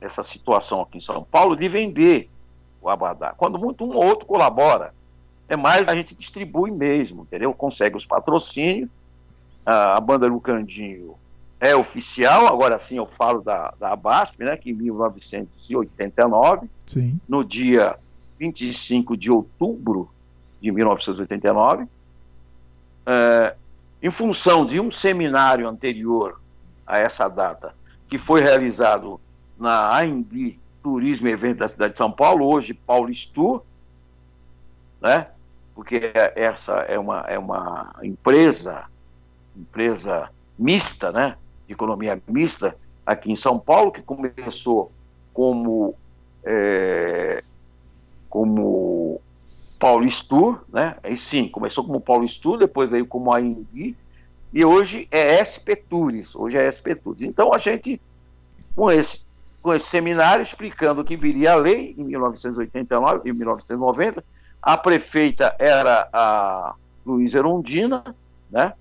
[0.00, 2.30] essa situação aqui em São Paulo de vender
[2.80, 3.34] o abadá.
[3.36, 4.94] Quando muito um ou outro colabora,
[5.48, 7.52] é mais a gente distribui mesmo, entendeu?
[7.52, 8.88] Consegue os patrocínios.
[9.66, 11.16] A, a banda do Candinho
[11.60, 17.18] é oficial, agora sim eu falo da, da Abasp, né, que em 1989, sim.
[17.26, 17.98] no dia
[18.38, 20.10] 25 de outubro
[20.64, 21.86] de 1989,
[23.04, 23.54] é,
[24.02, 26.40] em função de um seminário anterior
[26.86, 27.74] a essa data,
[28.08, 29.20] que foi realizado
[29.58, 33.62] na AMB Turismo e Evento da cidade de São Paulo, hoje Paulistur,
[35.02, 35.28] né?
[35.74, 36.00] porque
[36.34, 38.88] essa é uma, é uma empresa,
[39.54, 41.36] empresa mista, né?
[41.66, 42.74] de economia mista,
[43.04, 44.90] aqui em São Paulo, que começou
[45.34, 45.94] como,
[46.42, 47.44] é,
[48.30, 49.20] como
[49.84, 50.96] Paulistur, né?
[51.04, 53.94] E sim, começou como Paulistur, depois veio como AMB,
[54.50, 57.20] e hoje é SP Tours, hoje é SP Tours.
[57.20, 58.00] Então a gente,
[58.74, 59.26] com esse,
[59.60, 64.24] com esse seminário explicando que viria a lei em 1989 e 1990,
[64.62, 68.02] a prefeita era a Luísa Erundina,
[68.50, 68.72] né?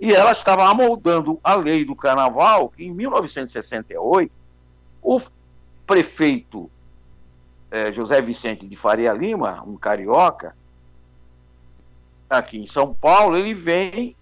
[0.00, 4.32] E ela estava amoldando a lei do carnaval, que em 1968
[5.00, 5.20] o
[5.86, 6.68] prefeito
[7.70, 10.56] eh, José Vicente de Faria Lima, um carioca,
[12.28, 14.16] aqui em São Paulo, ele vem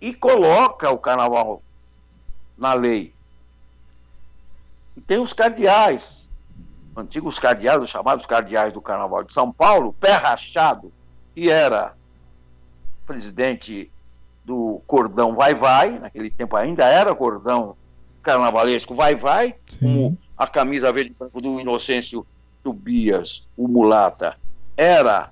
[0.00, 1.62] e coloca o carnaval
[2.56, 3.14] na lei.
[4.96, 6.30] E tem os cardeais,
[6.96, 10.92] antigos cardeais, os chamados cardeais do carnaval de São Paulo, Pé Rachado,
[11.34, 11.96] que era
[13.06, 13.90] presidente
[14.44, 17.76] do cordão Vai Vai, naquele tempo ainda era cordão
[18.22, 22.26] carnavalesco Vai Vai, como a camisa verde do Inocêncio
[22.64, 24.36] Tobias, o mulata,
[24.76, 25.30] era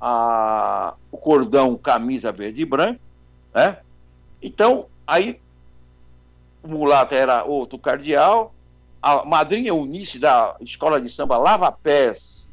[0.00, 3.00] a, o cordão camisa verde e branco,
[3.54, 3.78] né?
[4.42, 5.40] Então, aí
[6.62, 8.52] o mulato era outro cardeal,
[9.00, 12.52] a madrinha Eunice da escola de samba Lava Pés,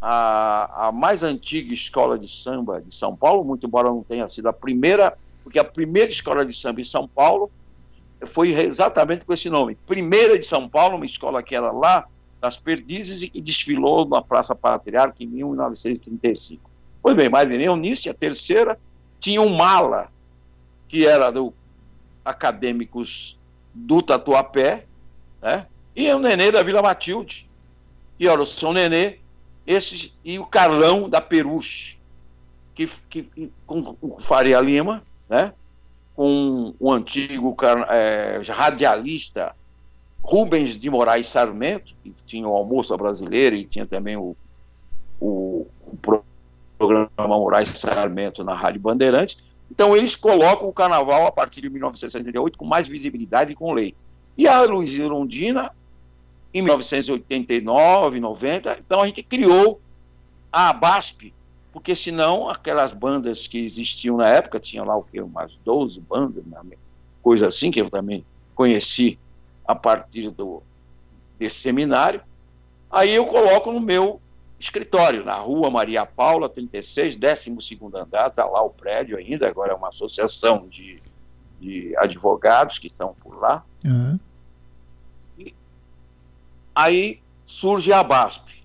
[0.00, 4.48] a, a mais antiga escola de samba de São Paulo, muito embora não tenha sido
[4.48, 7.50] a primeira, porque a primeira escola de samba em São Paulo
[8.26, 9.76] foi exatamente com esse nome.
[9.86, 12.06] Primeira de São Paulo, uma escola que era lá
[12.44, 16.70] das Perdizes e que desfilou na Praça Patriarca em 1935.
[17.02, 18.78] Pois bem, mas Eunice, a terceira,
[19.18, 20.12] tinha um mala,
[20.86, 21.54] que era do
[22.22, 23.38] acadêmicos
[23.72, 24.84] do Tatuapé,
[25.40, 25.66] né?
[25.96, 27.46] e o Nenê da Vila Matilde,
[28.14, 29.20] que era o São Nenê,
[29.66, 31.98] esse, e o Carlão da Peruche,
[32.74, 35.54] que, que, com o Faria Lima, né?
[36.14, 37.56] com o antigo
[37.88, 39.56] é, radialista
[40.24, 44.34] Rubens de Moraes Sarmento, que tinha o Almoço Brasileiro e tinha também o,
[45.20, 46.22] o, o
[46.78, 49.46] programa Moraes Sarmento na Rádio Bandeirantes.
[49.70, 53.94] Então, eles colocam o carnaval a partir de 1968 com mais visibilidade e com lei.
[54.36, 55.70] E a Luiz Irondina,
[56.54, 59.78] em 1989, 90, então a gente criou
[60.50, 61.34] a ABASP,
[61.70, 66.44] porque senão aquelas bandas que existiam na época, tinha lá o que, umas 12 bandas,
[66.46, 66.58] né,
[67.22, 69.18] coisa assim, que eu também conheci
[69.66, 70.62] a partir do,
[71.38, 72.22] desse seminário,
[72.90, 74.20] aí eu coloco no meu
[74.58, 77.56] escritório, na rua Maria Paula, 36, 12
[77.94, 81.02] andar, está lá o prédio ainda, agora é uma associação de,
[81.60, 83.64] de advogados que estão por lá.
[83.84, 84.18] Uhum.
[85.38, 85.54] E
[86.74, 88.64] aí surge a BASP,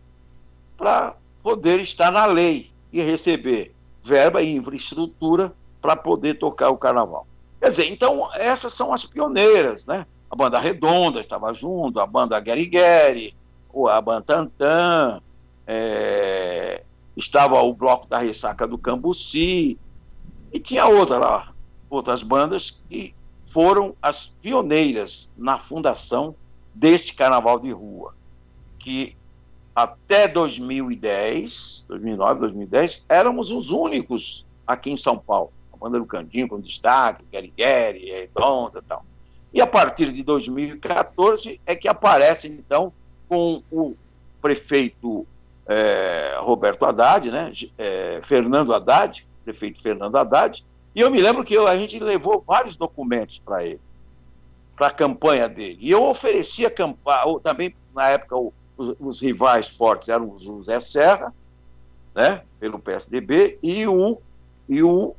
[0.77, 7.27] para poder estar na lei e receber verba e infraestrutura para poder tocar o carnaval.
[7.59, 10.05] Quer dizer, então essas são as pioneiras, né?
[10.29, 13.33] A banda Redonda estava junto, a banda Gary,
[13.89, 15.21] a banda Tantan,
[15.65, 16.83] é,
[17.17, 19.77] estava o bloco da ressaca do Cambuci,
[20.51, 21.53] e tinha outra lá,
[21.89, 23.13] outras bandas que
[23.45, 26.35] foram as pioneiras na fundação
[26.73, 28.13] desse carnaval de rua,
[28.77, 29.15] que
[29.75, 35.51] até 2010, 2009, 2010, éramos os únicos aqui em São Paulo.
[35.73, 37.25] A banda do Candinho com destaque,
[37.57, 39.03] Gary, Redonda e tal.
[39.53, 42.93] E a partir de 2014 é que aparece, então,
[43.27, 43.95] com o
[44.41, 45.25] prefeito
[45.67, 51.53] é, Roberto Haddad, né, é, Fernando Haddad, prefeito Fernando Haddad, e eu me lembro que
[51.53, 53.79] eu, a gente levou vários documentos para ele,
[54.75, 55.77] para a campanha dele.
[55.79, 56.73] E eu oferecia
[57.43, 58.35] também, na época,
[58.77, 61.33] os, os, rivais fortes eram o José Serra,
[62.15, 64.19] né, pelo PSDB, e o,
[64.67, 65.15] e o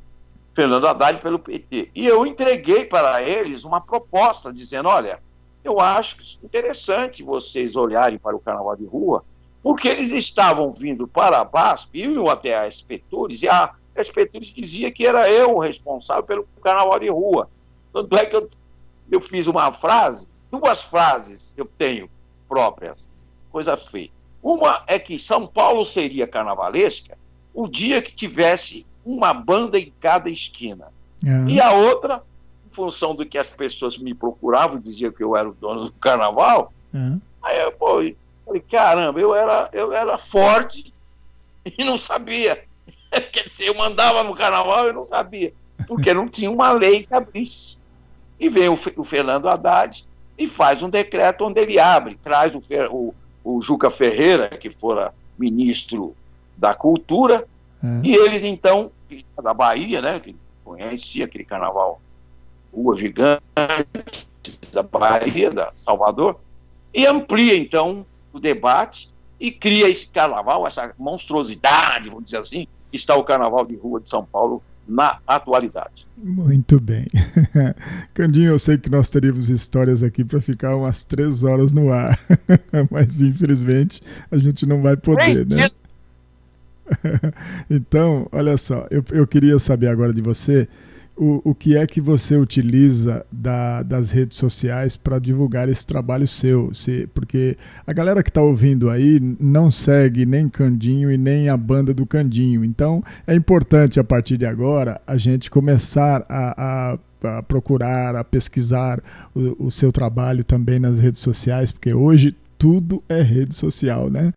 [0.53, 1.91] Fernando Haddad pelo PT.
[1.95, 5.21] E eu entreguei para eles uma proposta dizendo: olha,
[5.63, 9.23] eu acho interessante vocês olharem para o carnaval de rua
[9.63, 14.91] porque eles estavam vindo para a BASP, iam até a Espetures, e a Espetures dizia
[14.91, 17.49] que era eu o responsável pelo carnaval de rua.
[17.93, 18.47] Tanto é que eu,
[19.11, 22.09] eu fiz uma frase, duas frases eu tenho
[22.49, 23.11] próprias,
[23.51, 24.13] coisa feita.
[24.41, 27.17] Uma é que São Paulo seria carnavalesca
[27.53, 30.87] o dia que tivesse uma banda em cada esquina.
[31.23, 31.47] Uhum.
[31.47, 32.23] E a outra,
[32.67, 35.93] em função do que as pessoas me procuravam, diziam que eu era o dono do
[35.93, 37.19] carnaval, uhum.
[37.43, 38.01] aí eu, pô,
[38.51, 40.93] Falei, caramba, eu era, eu era forte
[41.77, 42.63] e não sabia.
[43.31, 45.53] Quer dizer, eu mandava no carnaval e não sabia,
[45.87, 47.77] porque não tinha uma lei que abrisse.
[48.39, 50.05] E vem o, o Fernando Haddad
[50.37, 52.59] e faz um decreto onde ele abre, traz o,
[52.89, 56.15] o, o Juca Ferreira, que fora ministro
[56.57, 57.47] da Cultura,
[57.83, 58.01] é.
[58.03, 58.91] e eles então,
[59.41, 62.01] da Bahia, né, que conhecia aquele carnaval,
[62.73, 63.41] rua gigante
[64.71, 66.39] da Bahia, da Salvador,
[66.93, 72.97] e amplia então o debate e cria esse carnaval, essa monstruosidade, vamos dizer assim, que
[72.97, 76.07] está o carnaval de rua de São Paulo na atualidade.
[76.17, 77.07] Muito bem.
[78.13, 82.19] Candinho, eu sei que nós teríamos histórias aqui para ficar umas três horas no ar,
[82.91, 85.69] mas infelizmente a gente não vai poder, né?
[87.69, 90.67] então, olha só, eu, eu queria saber agora de você
[91.21, 96.27] o, o que é que você utiliza da, das redes sociais para divulgar esse trabalho
[96.27, 96.73] seu?
[96.73, 101.55] Se, porque a galera que está ouvindo aí não segue nem Candinho e nem a
[101.55, 102.63] banda do Candinho.
[102.65, 108.23] Então é importante a partir de agora a gente começar a, a, a procurar, a
[108.23, 108.99] pesquisar
[109.35, 114.33] o, o seu trabalho também nas redes sociais, porque hoje tudo é rede social, né?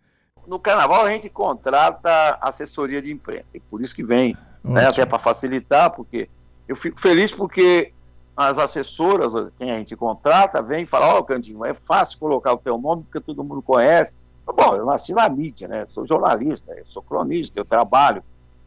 [0.46, 5.04] No carnaval a gente contrata assessoria de imprensa, e por isso que vem, né, até
[5.04, 6.28] para facilitar, porque
[6.68, 7.92] eu fico feliz porque
[8.36, 12.52] as assessoras, quem a gente contrata, vem e fala, ó, oh, Candinho, é fácil colocar
[12.52, 14.18] o teu nome porque todo mundo conhece.
[14.44, 15.86] Bom, eu nasci na mídia, né?
[15.88, 18.22] sou jornalista, eu sou cronista, eu trabalho.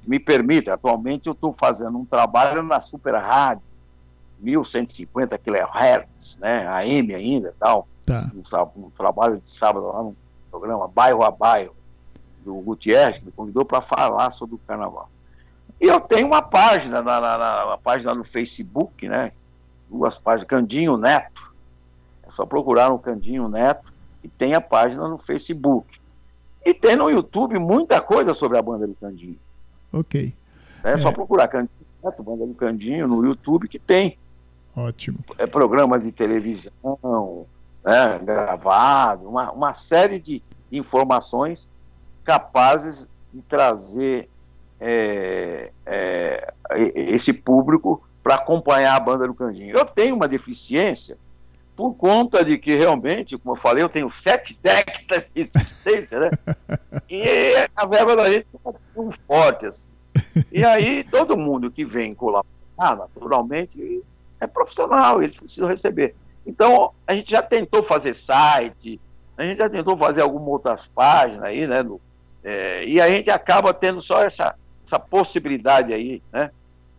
[0.05, 3.63] Me permite, atualmente eu estou fazendo um trabalho na Super Rádio,
[4.39, 6.65] 1150 kHz, né?
[6.67, 7.88] AM ainda tal.
[8.05, 8.32] Tá.
[8.34, 10.15] Um, um, trabalho de sábado lá no
[10.60, 11.76] programa Bairro a Bairro,
[12.43, 15.10] do Gutierrez, que me convidou para falar sobre o carnaval.
[15.80, 19.32] E eu tenho uma página, na, na, na, uma página no Facebook, né?
[19.89, 21.53] duas páginas, Candinho Neto.
[22.24, 23.93] É só procurar no Candinho Neto
[24.24, 25.99] e tem a página no Facebook.
[26.66, 29.38] E tem no YouTube muita coisa sobre a banda do Candinho.
[29.93, 30.34] Ok.
[30.84, 30.97] É, é.
[30.97, 31.70] só procurar Candinho
[32.03, 34.18] Neto, banda do Candinho, no YouTube que tem.
[34.76, 35.20] Ótimo.
[35.38, 37.45] É, programas de televisão,
[37.84, 40.41] né, gravado, uma, uma série de
[40.72, 41.72] informações
[42.24, 44.30] capazes de trazer
[44.80, 46.53] é, é,
[46.95, 49.76] esse público para acompanhar a banda do Candinho.
[49.76, 51.18] Eu tenho uma deficiência
[51.76, 56.32] por conta de que realmente, como eu falei, eu tenho sete décadas de existência, né?
[57.07, 57.24] e
[57.76, 59.91] a verba da gente é um forte, assim.
[60.51, 62.47] E aí todo mundo que vem colaborar,
[62.78, 64.03] naturalmente,
[64.39, 66.15] é profissional, eles precisam receber.
[66.45, 68.99] Então, a gente já tentou fazer site,
[69.38, 71.83] a gente já tentou fazer algumas outras páginas aí, né?
[71.83, 72.01] No,
[72.43, 76.49] é, e a gente acaba tendo só essa, essa possibilidade aí, né?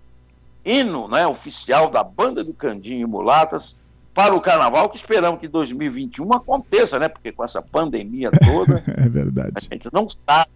[0.64, 3.80] hino né, oficial da banda do Candinho e Mulatas
[4.12, 7.08] para o carnaval, que esperamos que 2021 aconteça, né?
[7.08, 8.82] Porque com essa pandemia toda.
[8.96, 9.52] é verdade.
[9.56, 10.50] A gente não sabe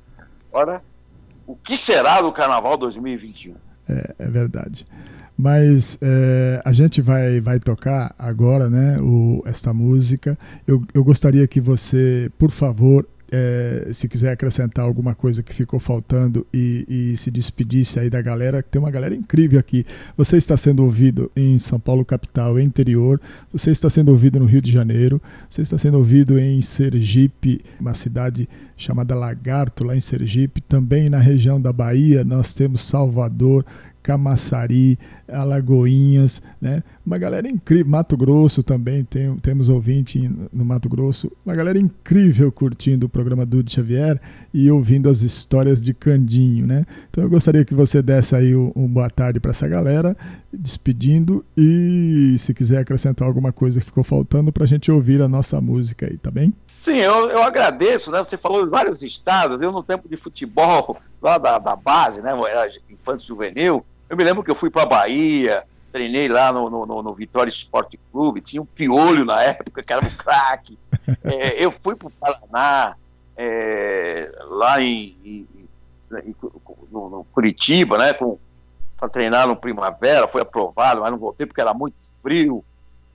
[0.50, 0.82] agora
[1.46, 3.56] o que será do carnaval 2021.
[3.88, 4.84] É, é verdade.
[5.38, 10.36] Mas é, a gente vai, vai tocar agora né, o, esta música.
[10.66, 15.80] Eu, eu gostaria que você, por favor, é, se quiser acrescentar alguma coisa que ficou
[15.80, 19.84] faltando e, e, se despedisse aí da galera, tem uma galera incrível aqui.
[20.16, 23.20] Você está sendo ouvido em São Paulo capital, interior,
[23.52, 27.94] você está sendo ouvido no Rio de Janeiro, você está sendo ouvido em Sergipe, uma
[27.94, 33.64] cidade chamada Lagarto, lá em Sergipe, também na região da Bahia, nós temos Salvador,
[34.06, 34.96] Camaçari,
[35.28, 36.84] Alagoinhas, né?
[37.06, 42.50] Uma galera incrível, Mato Grosso também, tem, temos ouvinte no Mato Grosso, uma galera incrível
[42.50, 44.20] curtindo o programa Dude Xavier
[44.52, 46.84] e ouvindo as histórias de Candinho, né?
[47.08, 50.16] Então eu gostaria que você desse aí um, um boa tarde para essa galera,
[50.52, 55.28] despedindo e se quiser acrescentar alguma coisa que ficou faltando para a gente ouvir a
[55.28, 56.52] nossa música aí, tá bem?
[56.66, 58.18] Sim, eu, eu agradeço, né?
[58.18, 62.32] Você falou de vários estados, eu no tempo de futebol, lá da, da base, né?
[62.90, 65.62] Infância juvenil, eu me lembro que eu fui para Bahia,
[65.96, 70.04] treinei lá no, no, no, Vitória Esporte Clube, tinha um piolho na época, que era
[70.04, 70.78] um craque.
[71.22, 72.96] É, eu fui para o Paraná,
[73.36, 75.48] é, lá em, em,
[76.10, 76.36] em
[76.90, 81.72] no, no, Curitiba, né, para treinar no Primavera, foi aprovado, mas não voltei porque era
[81.72, 82.64] muito frio.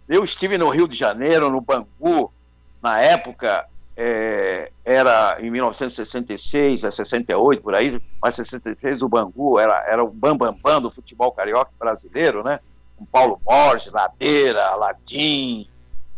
[0.07, 2.31] Eu estive no Rio de Janeiro, no Bangu,
[2.81, 3.67] na época,
[3.97, 10.09] é, era em 1966 a 68, por aí, mas 66 o Bangu era, era o
[10.09, 12.61] bambambam bam, bam do futebol carioca brasileiro, né?
[13.01, 15.67] Com Paulo Borges, Ladeira, Aladim,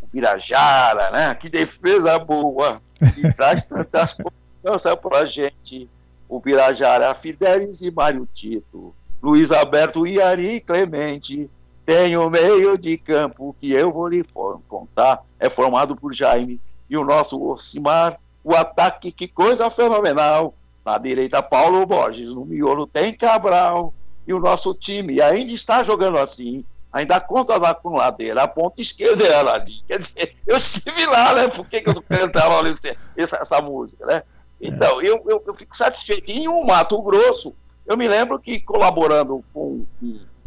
[0.01, 1.33] o Birajara, né?
[1.35, 2.81] Que defesa boa!
[3.01, 5.89] E traz tantas confianças para a gente.
[6.27, 11.49] O Birajara, Fidelis e Mário Tito, Luiz Alberto e Ari Clemente.
[11.85, 14.21] Tem o meio de campo que eu vou lhe
[14.67, 15.23] contar.
[15.39, 16.59] É formado por Jaime
[16.89, 20.53] e o nosso Ocimar, o ataque, que coisa fenomenal.
[20.85, 22.33] Na direita, Paulo Borges.
[22.33, 23.93] No miolo tem Cabral.
[24.27, 26.65] E o nosso time ainda está jogando assim.
[26.93, 28.43] Ainda conta lá com ladeira.
[28.43, 29.81] A ponta esquerda é Aladim.
[29.87, 31.47] Quer dizer, eu estive lá, né?
[31.47, 32.95] Por que, que eu cantava essa,
[33.37, 34.21] essa música, né?
[34.61, 36.31] Então, eu, eu, eu, fico satisfeito.
[36.31, 37.53] E o Mato Grosso,
[37.85, 39.85] eu me lembro que colaborando com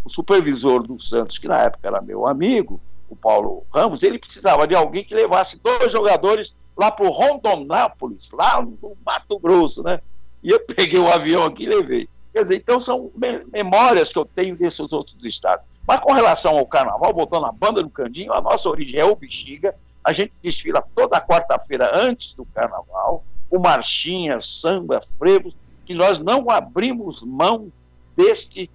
[0.05, 2.81] o supervisor do Santos, que na época era meu amigo,
[3.11, 8.31] o Paulo Ramos, ele precisava de alguém que levasse dois jogadores lá para o Rondonópolis,
[8.33, 10.01] lá no Mato Grosso, né?
[10.43, 12.09] E eu peguei o um avião aqui e levei.
[12.33, 13.11] Quer dizer, então são
[13.53, 15.65] memórias que eu tenho desses outros estados.
[15.87, 19.14] Mas com relação ao carnaval, voltando à banda do Candinho, a nossa origem é o
[19.14, 19.74] Bexiga.
[20.03, 26.51] A gente desfila toda quarta-feira antes do carnaval, o marchinha, samba, frevos, que nós não
[26.51, 27.70] abrimos mão
[28.16, 28.68] deste,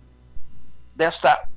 [0.95, 1.47] desta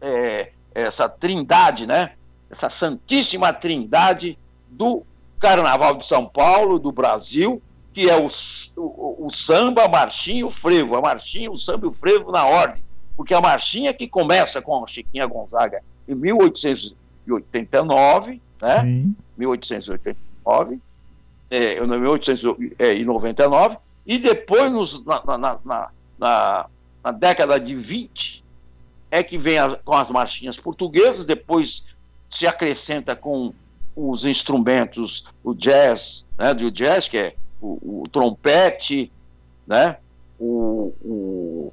[0.00, 2.12] é, essa trindade, né?
[2.50, 4.38] Essa santíssima trindade
[4.68, 5.04] do
[5.38, 7.60] Carnaval de São Paulo, do Brasil,
[7.92, 8.28] que é o,
[8.76, 10.96] o, o samba, a marchinha e o frevo.
[10.96, 12.82] A marchinha, o samba e o frevo na ordem.
[13.16, 18.80] Porque a marchinha que começa com a Chiquinha Gonzaga em 1889, né?
[18.80, 19.14] Sim.
[19.36, 20.80] 1889,
[21.50, 26.66] é, 1899, e depois nos, na, na, na, na,
[27.02, 28.44] na década de 20,
[29.10, 31.86] é que vem as, com as marchinhas portuguesas, depois
[32.28, 33.54] se acrescenta com
[33.94, 39.10] os instrumentos, o jazz, né, do jazz, que é o, o trompete,
[39.66, 39.98] né,
[40.38, 41.72] o, o,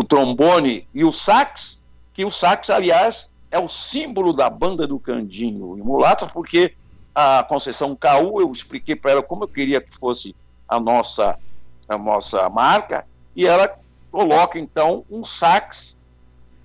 [0.00, 4.98] o, trombone e o sax, que o sax, aliás, é o símbolo da banda do
[4.98, 6.74] Candinho e Mulata, porque
[7.14, 10.34] a Conceição Caú, eu expliquei para ela como eu queria que fosse
[10.66, 11.38] a nossa,
[11.86, 13.78] a nossa marca, e ela
[14.10, 16.02] coloca então um sax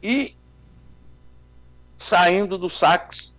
[0.02, 0.34] e
[1.98, 3.38] saindo do sax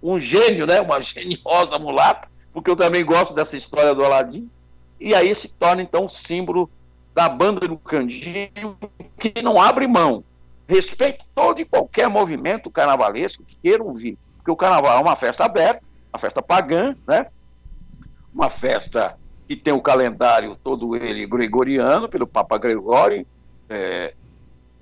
[0.00, 4.48] um gênio, né, uma geniosa mulata, porque eu também gosto dessa história do Aladim,
[5.00, 6.70] e aí se torna então símbolo
[7.18, 8.78] da banda do Candinho,
[9.18, 10.22] que não abre mão,
[10.68, 15.44] respeita todo e qualquer movimento carnavalesco que queira ouvir, porque o carnaval é uma festa
[15.44, 17.26] aberta, uma festa pagã, né,
[18.32, 23.26] uma festa que tem o calendário todo ele gregoriano, pelo Papa Gregório,
[23.68, 24.14] é,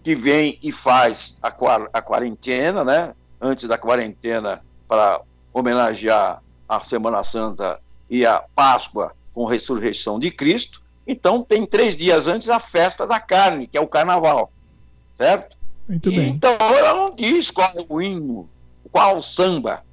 [0.02, 1.48] que vem e faz a,
[1.90, 3.14] a quarentena, né?
[3.40, 5.22] Antes da quarentena, para
[5.54, 7.80] homenagear a Semana Santa
[8.10, 10.82] e a Páscoa com a ressurreição de Cristo.
[11.06, 14.50] Então, tem três dias antes a festa da carne, que é o carnaval,
[15.10, 15.56] certo?
[15.88, 16.28] Muito bem.
[16.28, 18.48] Então, ela não diz qual é o hino,
[18.90, 19.84] qual o samba,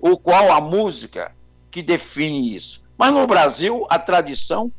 [0.00, 1.32] ou qual a música
[1.70, 2.82] que define isso.
[2.96, 4.70] Mas no Brasil, a tradição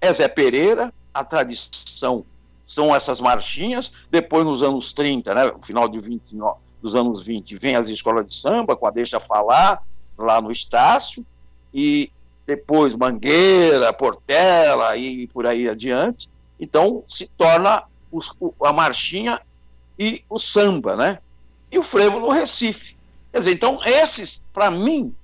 [0.00, 2.24] é Zé Pereira, a tradição
[2.64, 3.92] são essas marchinhas.
[4.10, 6.22] Depois, nos anos 30, né, no final de 20,
[6.80, 9.82] dos anos 20, vem as escolas de samba, com a Deixa Falar,
[10.16, 11.24] lá no Estácio,
[11.72, 12.10] e
[12.46, 16.28] depois Mangueira, Portela e por aí adiante.
[16.60, 18.32] Então, se torna os,
[18.62, 19.40] a marchinha
[19.98, 21.18] e o samba, né?
[21.70, 22.96] E o frevo no Recife.
[23.32, 25.14] Quer dizer, então, esses, para mim,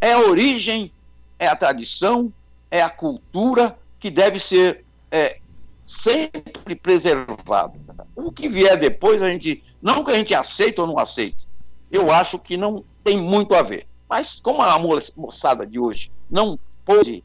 [0.00, 0.92] é a origem,
[1.38, 2.32] é a tradição,
[2.70, 5.38] é a cultura que deve ser é,
[5.86, 7.80] sempre preservado.
[8.14, 11.48] O que vier depois, a gente, não que a gente aceite ou não aceite,
[11.90, 13.86] eu acho que não tem muito a ver.
[14.08, 17.24] Mas como a moçada de hoje não pôde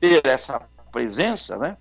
[0.00, 1.76] ter essa presença, né,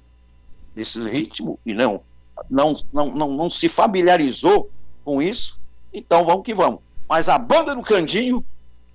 [0.74, 2.02] desse ritmo e não,
[2.50, 4.70] não, não, não, não se familiarizou
[5.06, 5.60] com isso,
[5.94, 6.80] então vamos que vamos.
[7.08, 8.44] Mas a banda do Candinho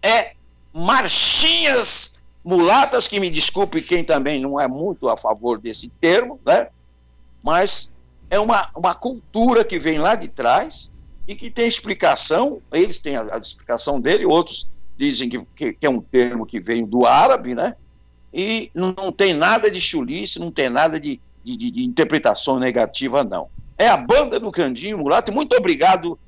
[0.02, 0.34] é
[0.72, 6.68] marchinhas mulatas, que me desculpe quem também não é muito a favor desse termo, né?
[7.42, 7.96] mas
[8.30, 10.92] é uma, uma cultura que vem lá de trás
[11.26, 15.86] e que tem explicação, eles têm a, a explicação dele, outros dizem que, que, que,
[15.86, 17.76] é um termo que vem do árabe, né?
[18.34, 23.24] E não, não tem nada de chulice, não tem nada de, de, de, interpretação negativa,
[23.24, 23.48] não.
[23.78, 25.32] É a banda do Candinho Mulato.
[25.32, 26.18] Muito obrigado,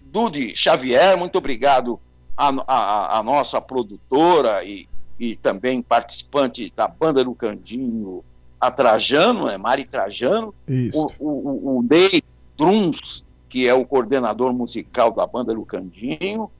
[0.00, 2.00] Dude Xavier, muito obrigado
[2.36, 8.24] a, a, a nossa produtora e, e também participante da banda do Candinho,
[8.60, 10.54] a Trajano, é Mari Trajano,
[10.94, 12.22] o, o, o Ney
[12.56, 16.50] Druns, que é o coordenador musical da banda Lucandinho,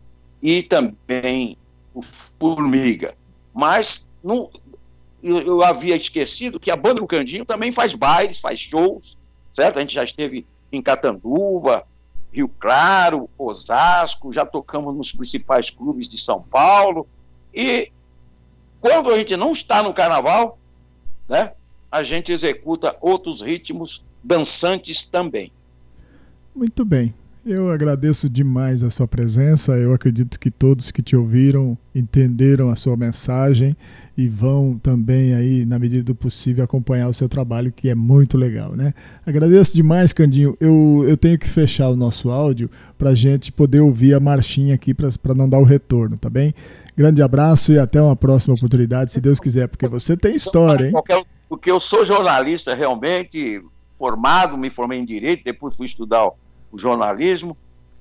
[0.42, 1.56] e também
[1.95, 3.14] o Formiga.
[3.53, 4.51] Mas não,
[5.22, 9.16] eu, eu, havia esquecido que a banda Lucandinho também faz bailes, faz shows,
[9.53, 9.78] certo?
[9.78, 11.84] A gente já esteve em Catanduva,
[12.32, 17.07] Rio Claro, Osasco, já tocamos nos principais clubes de São Paulo.
[17.53, 17.91] E
[18.80, 20.59] quando a gente não está no carnaval,
[21.28, 21.53] né?
[21.91, 25.51] a gente executa outros ritmos dançantes também.
[26.55, 27.14] Muito bem.
[27.45, 29.72] Eu agradeço demais a sua presença.
[29.72, 33.74] Eu acredito que todos que te ouviram entenderam a sua mensagem
[34.16, 38.36] e vão também aí, na medida do possível, acompanhar o seu trabalho, que é muito
[38.36, 38.93] legal, né?
[39.24, 40.55] Agradeço demais, Candinho.
[40.61, 44.74] Eu, eu tenho que fechar o nosso áudio para a gente poder ouvir a marchinha
[44.74, 46.55] aqui para não dar o retorno, tá bem?
[46.95, 50.93] Grande abraço e até uma próxima oportunidade, se Deus quiser, porque você tem história, hein?
[51.49, 53.64] Porque eu sou jornalista realmente,
[53.95, 56.30] formado, me formei em Direito, depois fui estudar
[56.70, 57.56] o jornalismo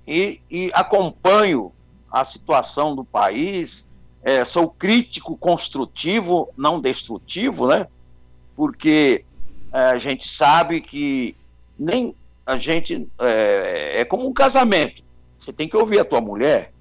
[0.08, 1.72] e, e acompanho
[2.12, 3.90] a situação do país,
[4.24, 7.88] é, sou crítico construtivo, não destrutivo, né?
[8.56, 9.24] Porque
[9.72, 11.36] é, a gente sabe que
[11.78, 12.16] nem
[12.46, 15.04] a gente é, é, como um casamento.
[15.38, 16.74] Você tem que ouvir a tua mulher,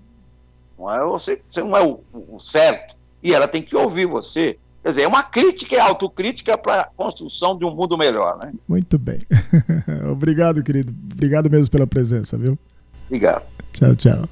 [0.78, 4.58] não é você, você não é o, o certo e ela tem que ouvir você.
[4.88, 8.54] Quer dizer, é uma crítica e autocrítica para a construção de um mundo melhor, né?
[8.66, 9.18] Muito bem.
[10.10, 10.94] Obrigado, querido.
[11.12, 12.58] Obrigado mesmo pela presença, viu?
[13.04, 13.44] Obrigado.
[13.70, 14.24] Tchau, tchau.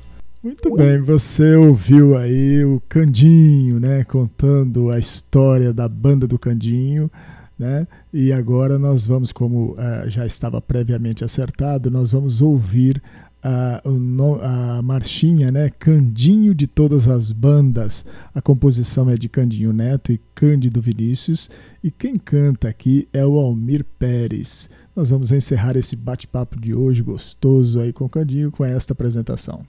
[0.42, 7.10] Muito bem, você ouviu aí o Candinho, né, contando a história da banda do Candinho,
[7.58, 7.86] né?
[8.10, 13.02] E agora nós vamos, como uh, já estava previamente acertado, nós vamos ouvir
[13.46, 15.70] a, a marchinha, né?
[15.70, 18.04] Candinho de todas as bandas.
[18.34, 21.48] A composição é de Candinho Neto e Cândido Vinícius.
[21.82, 24.68] E quem canta aqui é o Almir Pérez.
[24.94, 29.64] Nós vamos encerrar esse bate-papo de hoje gostoso aí com o Candinho com esta apresentação.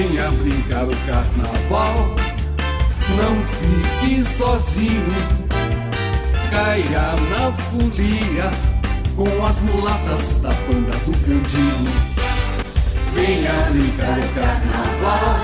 [0.00, 2.14] Venha brincar o carnaval,
[3.18, 5.12] não fique sozinho.
[6.50, 8.50] Caia na folia
[9.14, 11.92] com as mulatas da banda do Candinho.
[13.12, 15.36] Venha brincar o carnaval,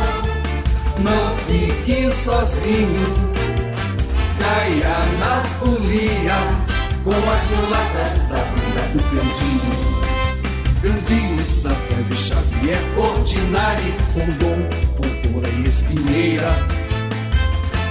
[1.01, 3.07] não fique sozinho.
[4.39, 6.33] Caia na folia
[7.05, 10.06] com as mulatas da banda do Candinho.
[10.83, 16.53] Candinhos das Neves Xavier, Ordinari, Rondon, Pontora e Espinheira,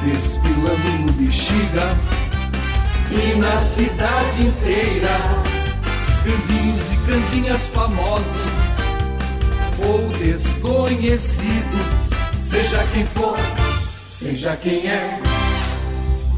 [0.03, 1.97] desfilando no Bexiga
[3.11, 5.09] e na cidade inteira.
[6.23, 8.75] Candinhos e candinhas famosos
[9.87, 12.09] ou desconhecidos,
[12.43, 13.37] seja quem for,
[14.09, 15.19] seja quem é,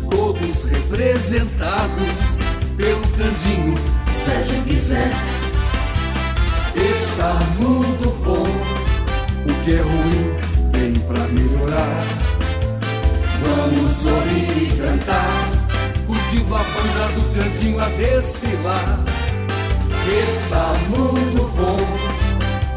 [0.09, 2.37] todos representados
[2.75, 3.75] pelo Candinho,
[4.13, 5.36] seja quem
[6.77, 8.45] Está muito bom.
[9.49, 10.37] O que é ruim
[10.71, 12.05] vem pra melhorar.
[13.41, 15.31] Vamos sorrir e cantar,
[16.05, 18.99] curtindo a banda do cantinho a desfilar.
[20.07, 21.79] Está muito bom.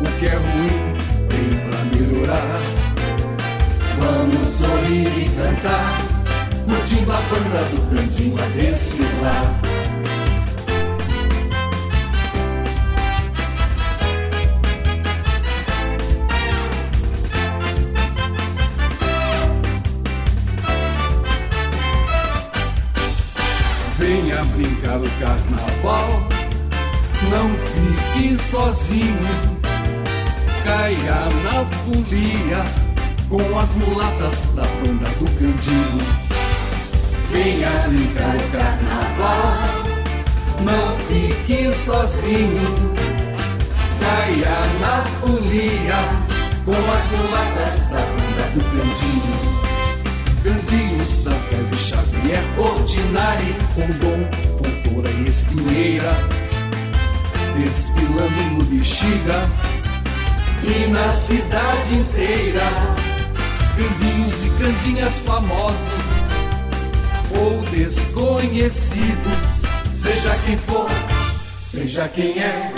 [0.01, 0.97] O que é ruim
[1.29, 2.61] vem pra melhorar.
[3.99, 5.93] Vamos sorrir e cantar,
[6.67, 9.70] curtindo a banda do cantinho a desfilar.
[24.41, 26.29] Venha brincar o carnaval.
[27.31, 29.29] Não fique sozinho,
[30.65, 32.65] caia na folia
[33.29, 36.31] com as mulatas da banda do Candinho.
[37.31, 39.55] Venha brincar o carnaval,
[40.65, 42.95] não fique sozinho,
[44.01, 45.97] caia na folia
[46.65, 49.70] com as mulatas da banda do Candinho.
[50.43, 54.25] Das Neves Xavier, Ordinari, Rondon,
[54.57, 56.15] Pontora e Espinheira,
[57.55, 59.47] desfilando no Bexiga
[60.65, 62.63] e na cidade inteira.
[63.77, 65.77] Candinhos e candinhas famosos
[67.39, 70.89] ou desconhecidos, seja quem for,
[71.63, 72.73] seja quem é,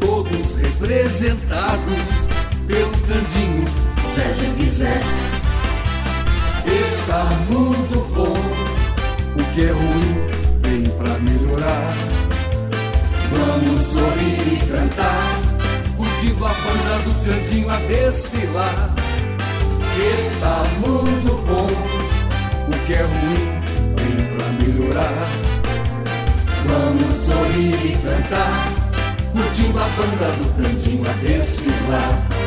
[0.00, 2.30] todos representados
[2.66, 3.66] pelo Candinho,
[4.14, 4.70] seja quem
[6.70, 8.36] quiser está muito bom.
[9.34, 10.30] O que é ruim
[10.62, 11.94] vem pra melhorar.
[13.32, 15.40] Vamos sorrir e cantar,
[15.96, 18.94] curtindo a banda do cantinho a desfilar.
[19.96, 21.68] Está muito bom.
[22.68, 23.44] O que é ruim
[23.96, 25.28] vem pra melhorar.
[26.66, 28.68] Vamos sorrir e cantar,
[29.32, 32.39] curtindo a banda do cantinho a desfilar.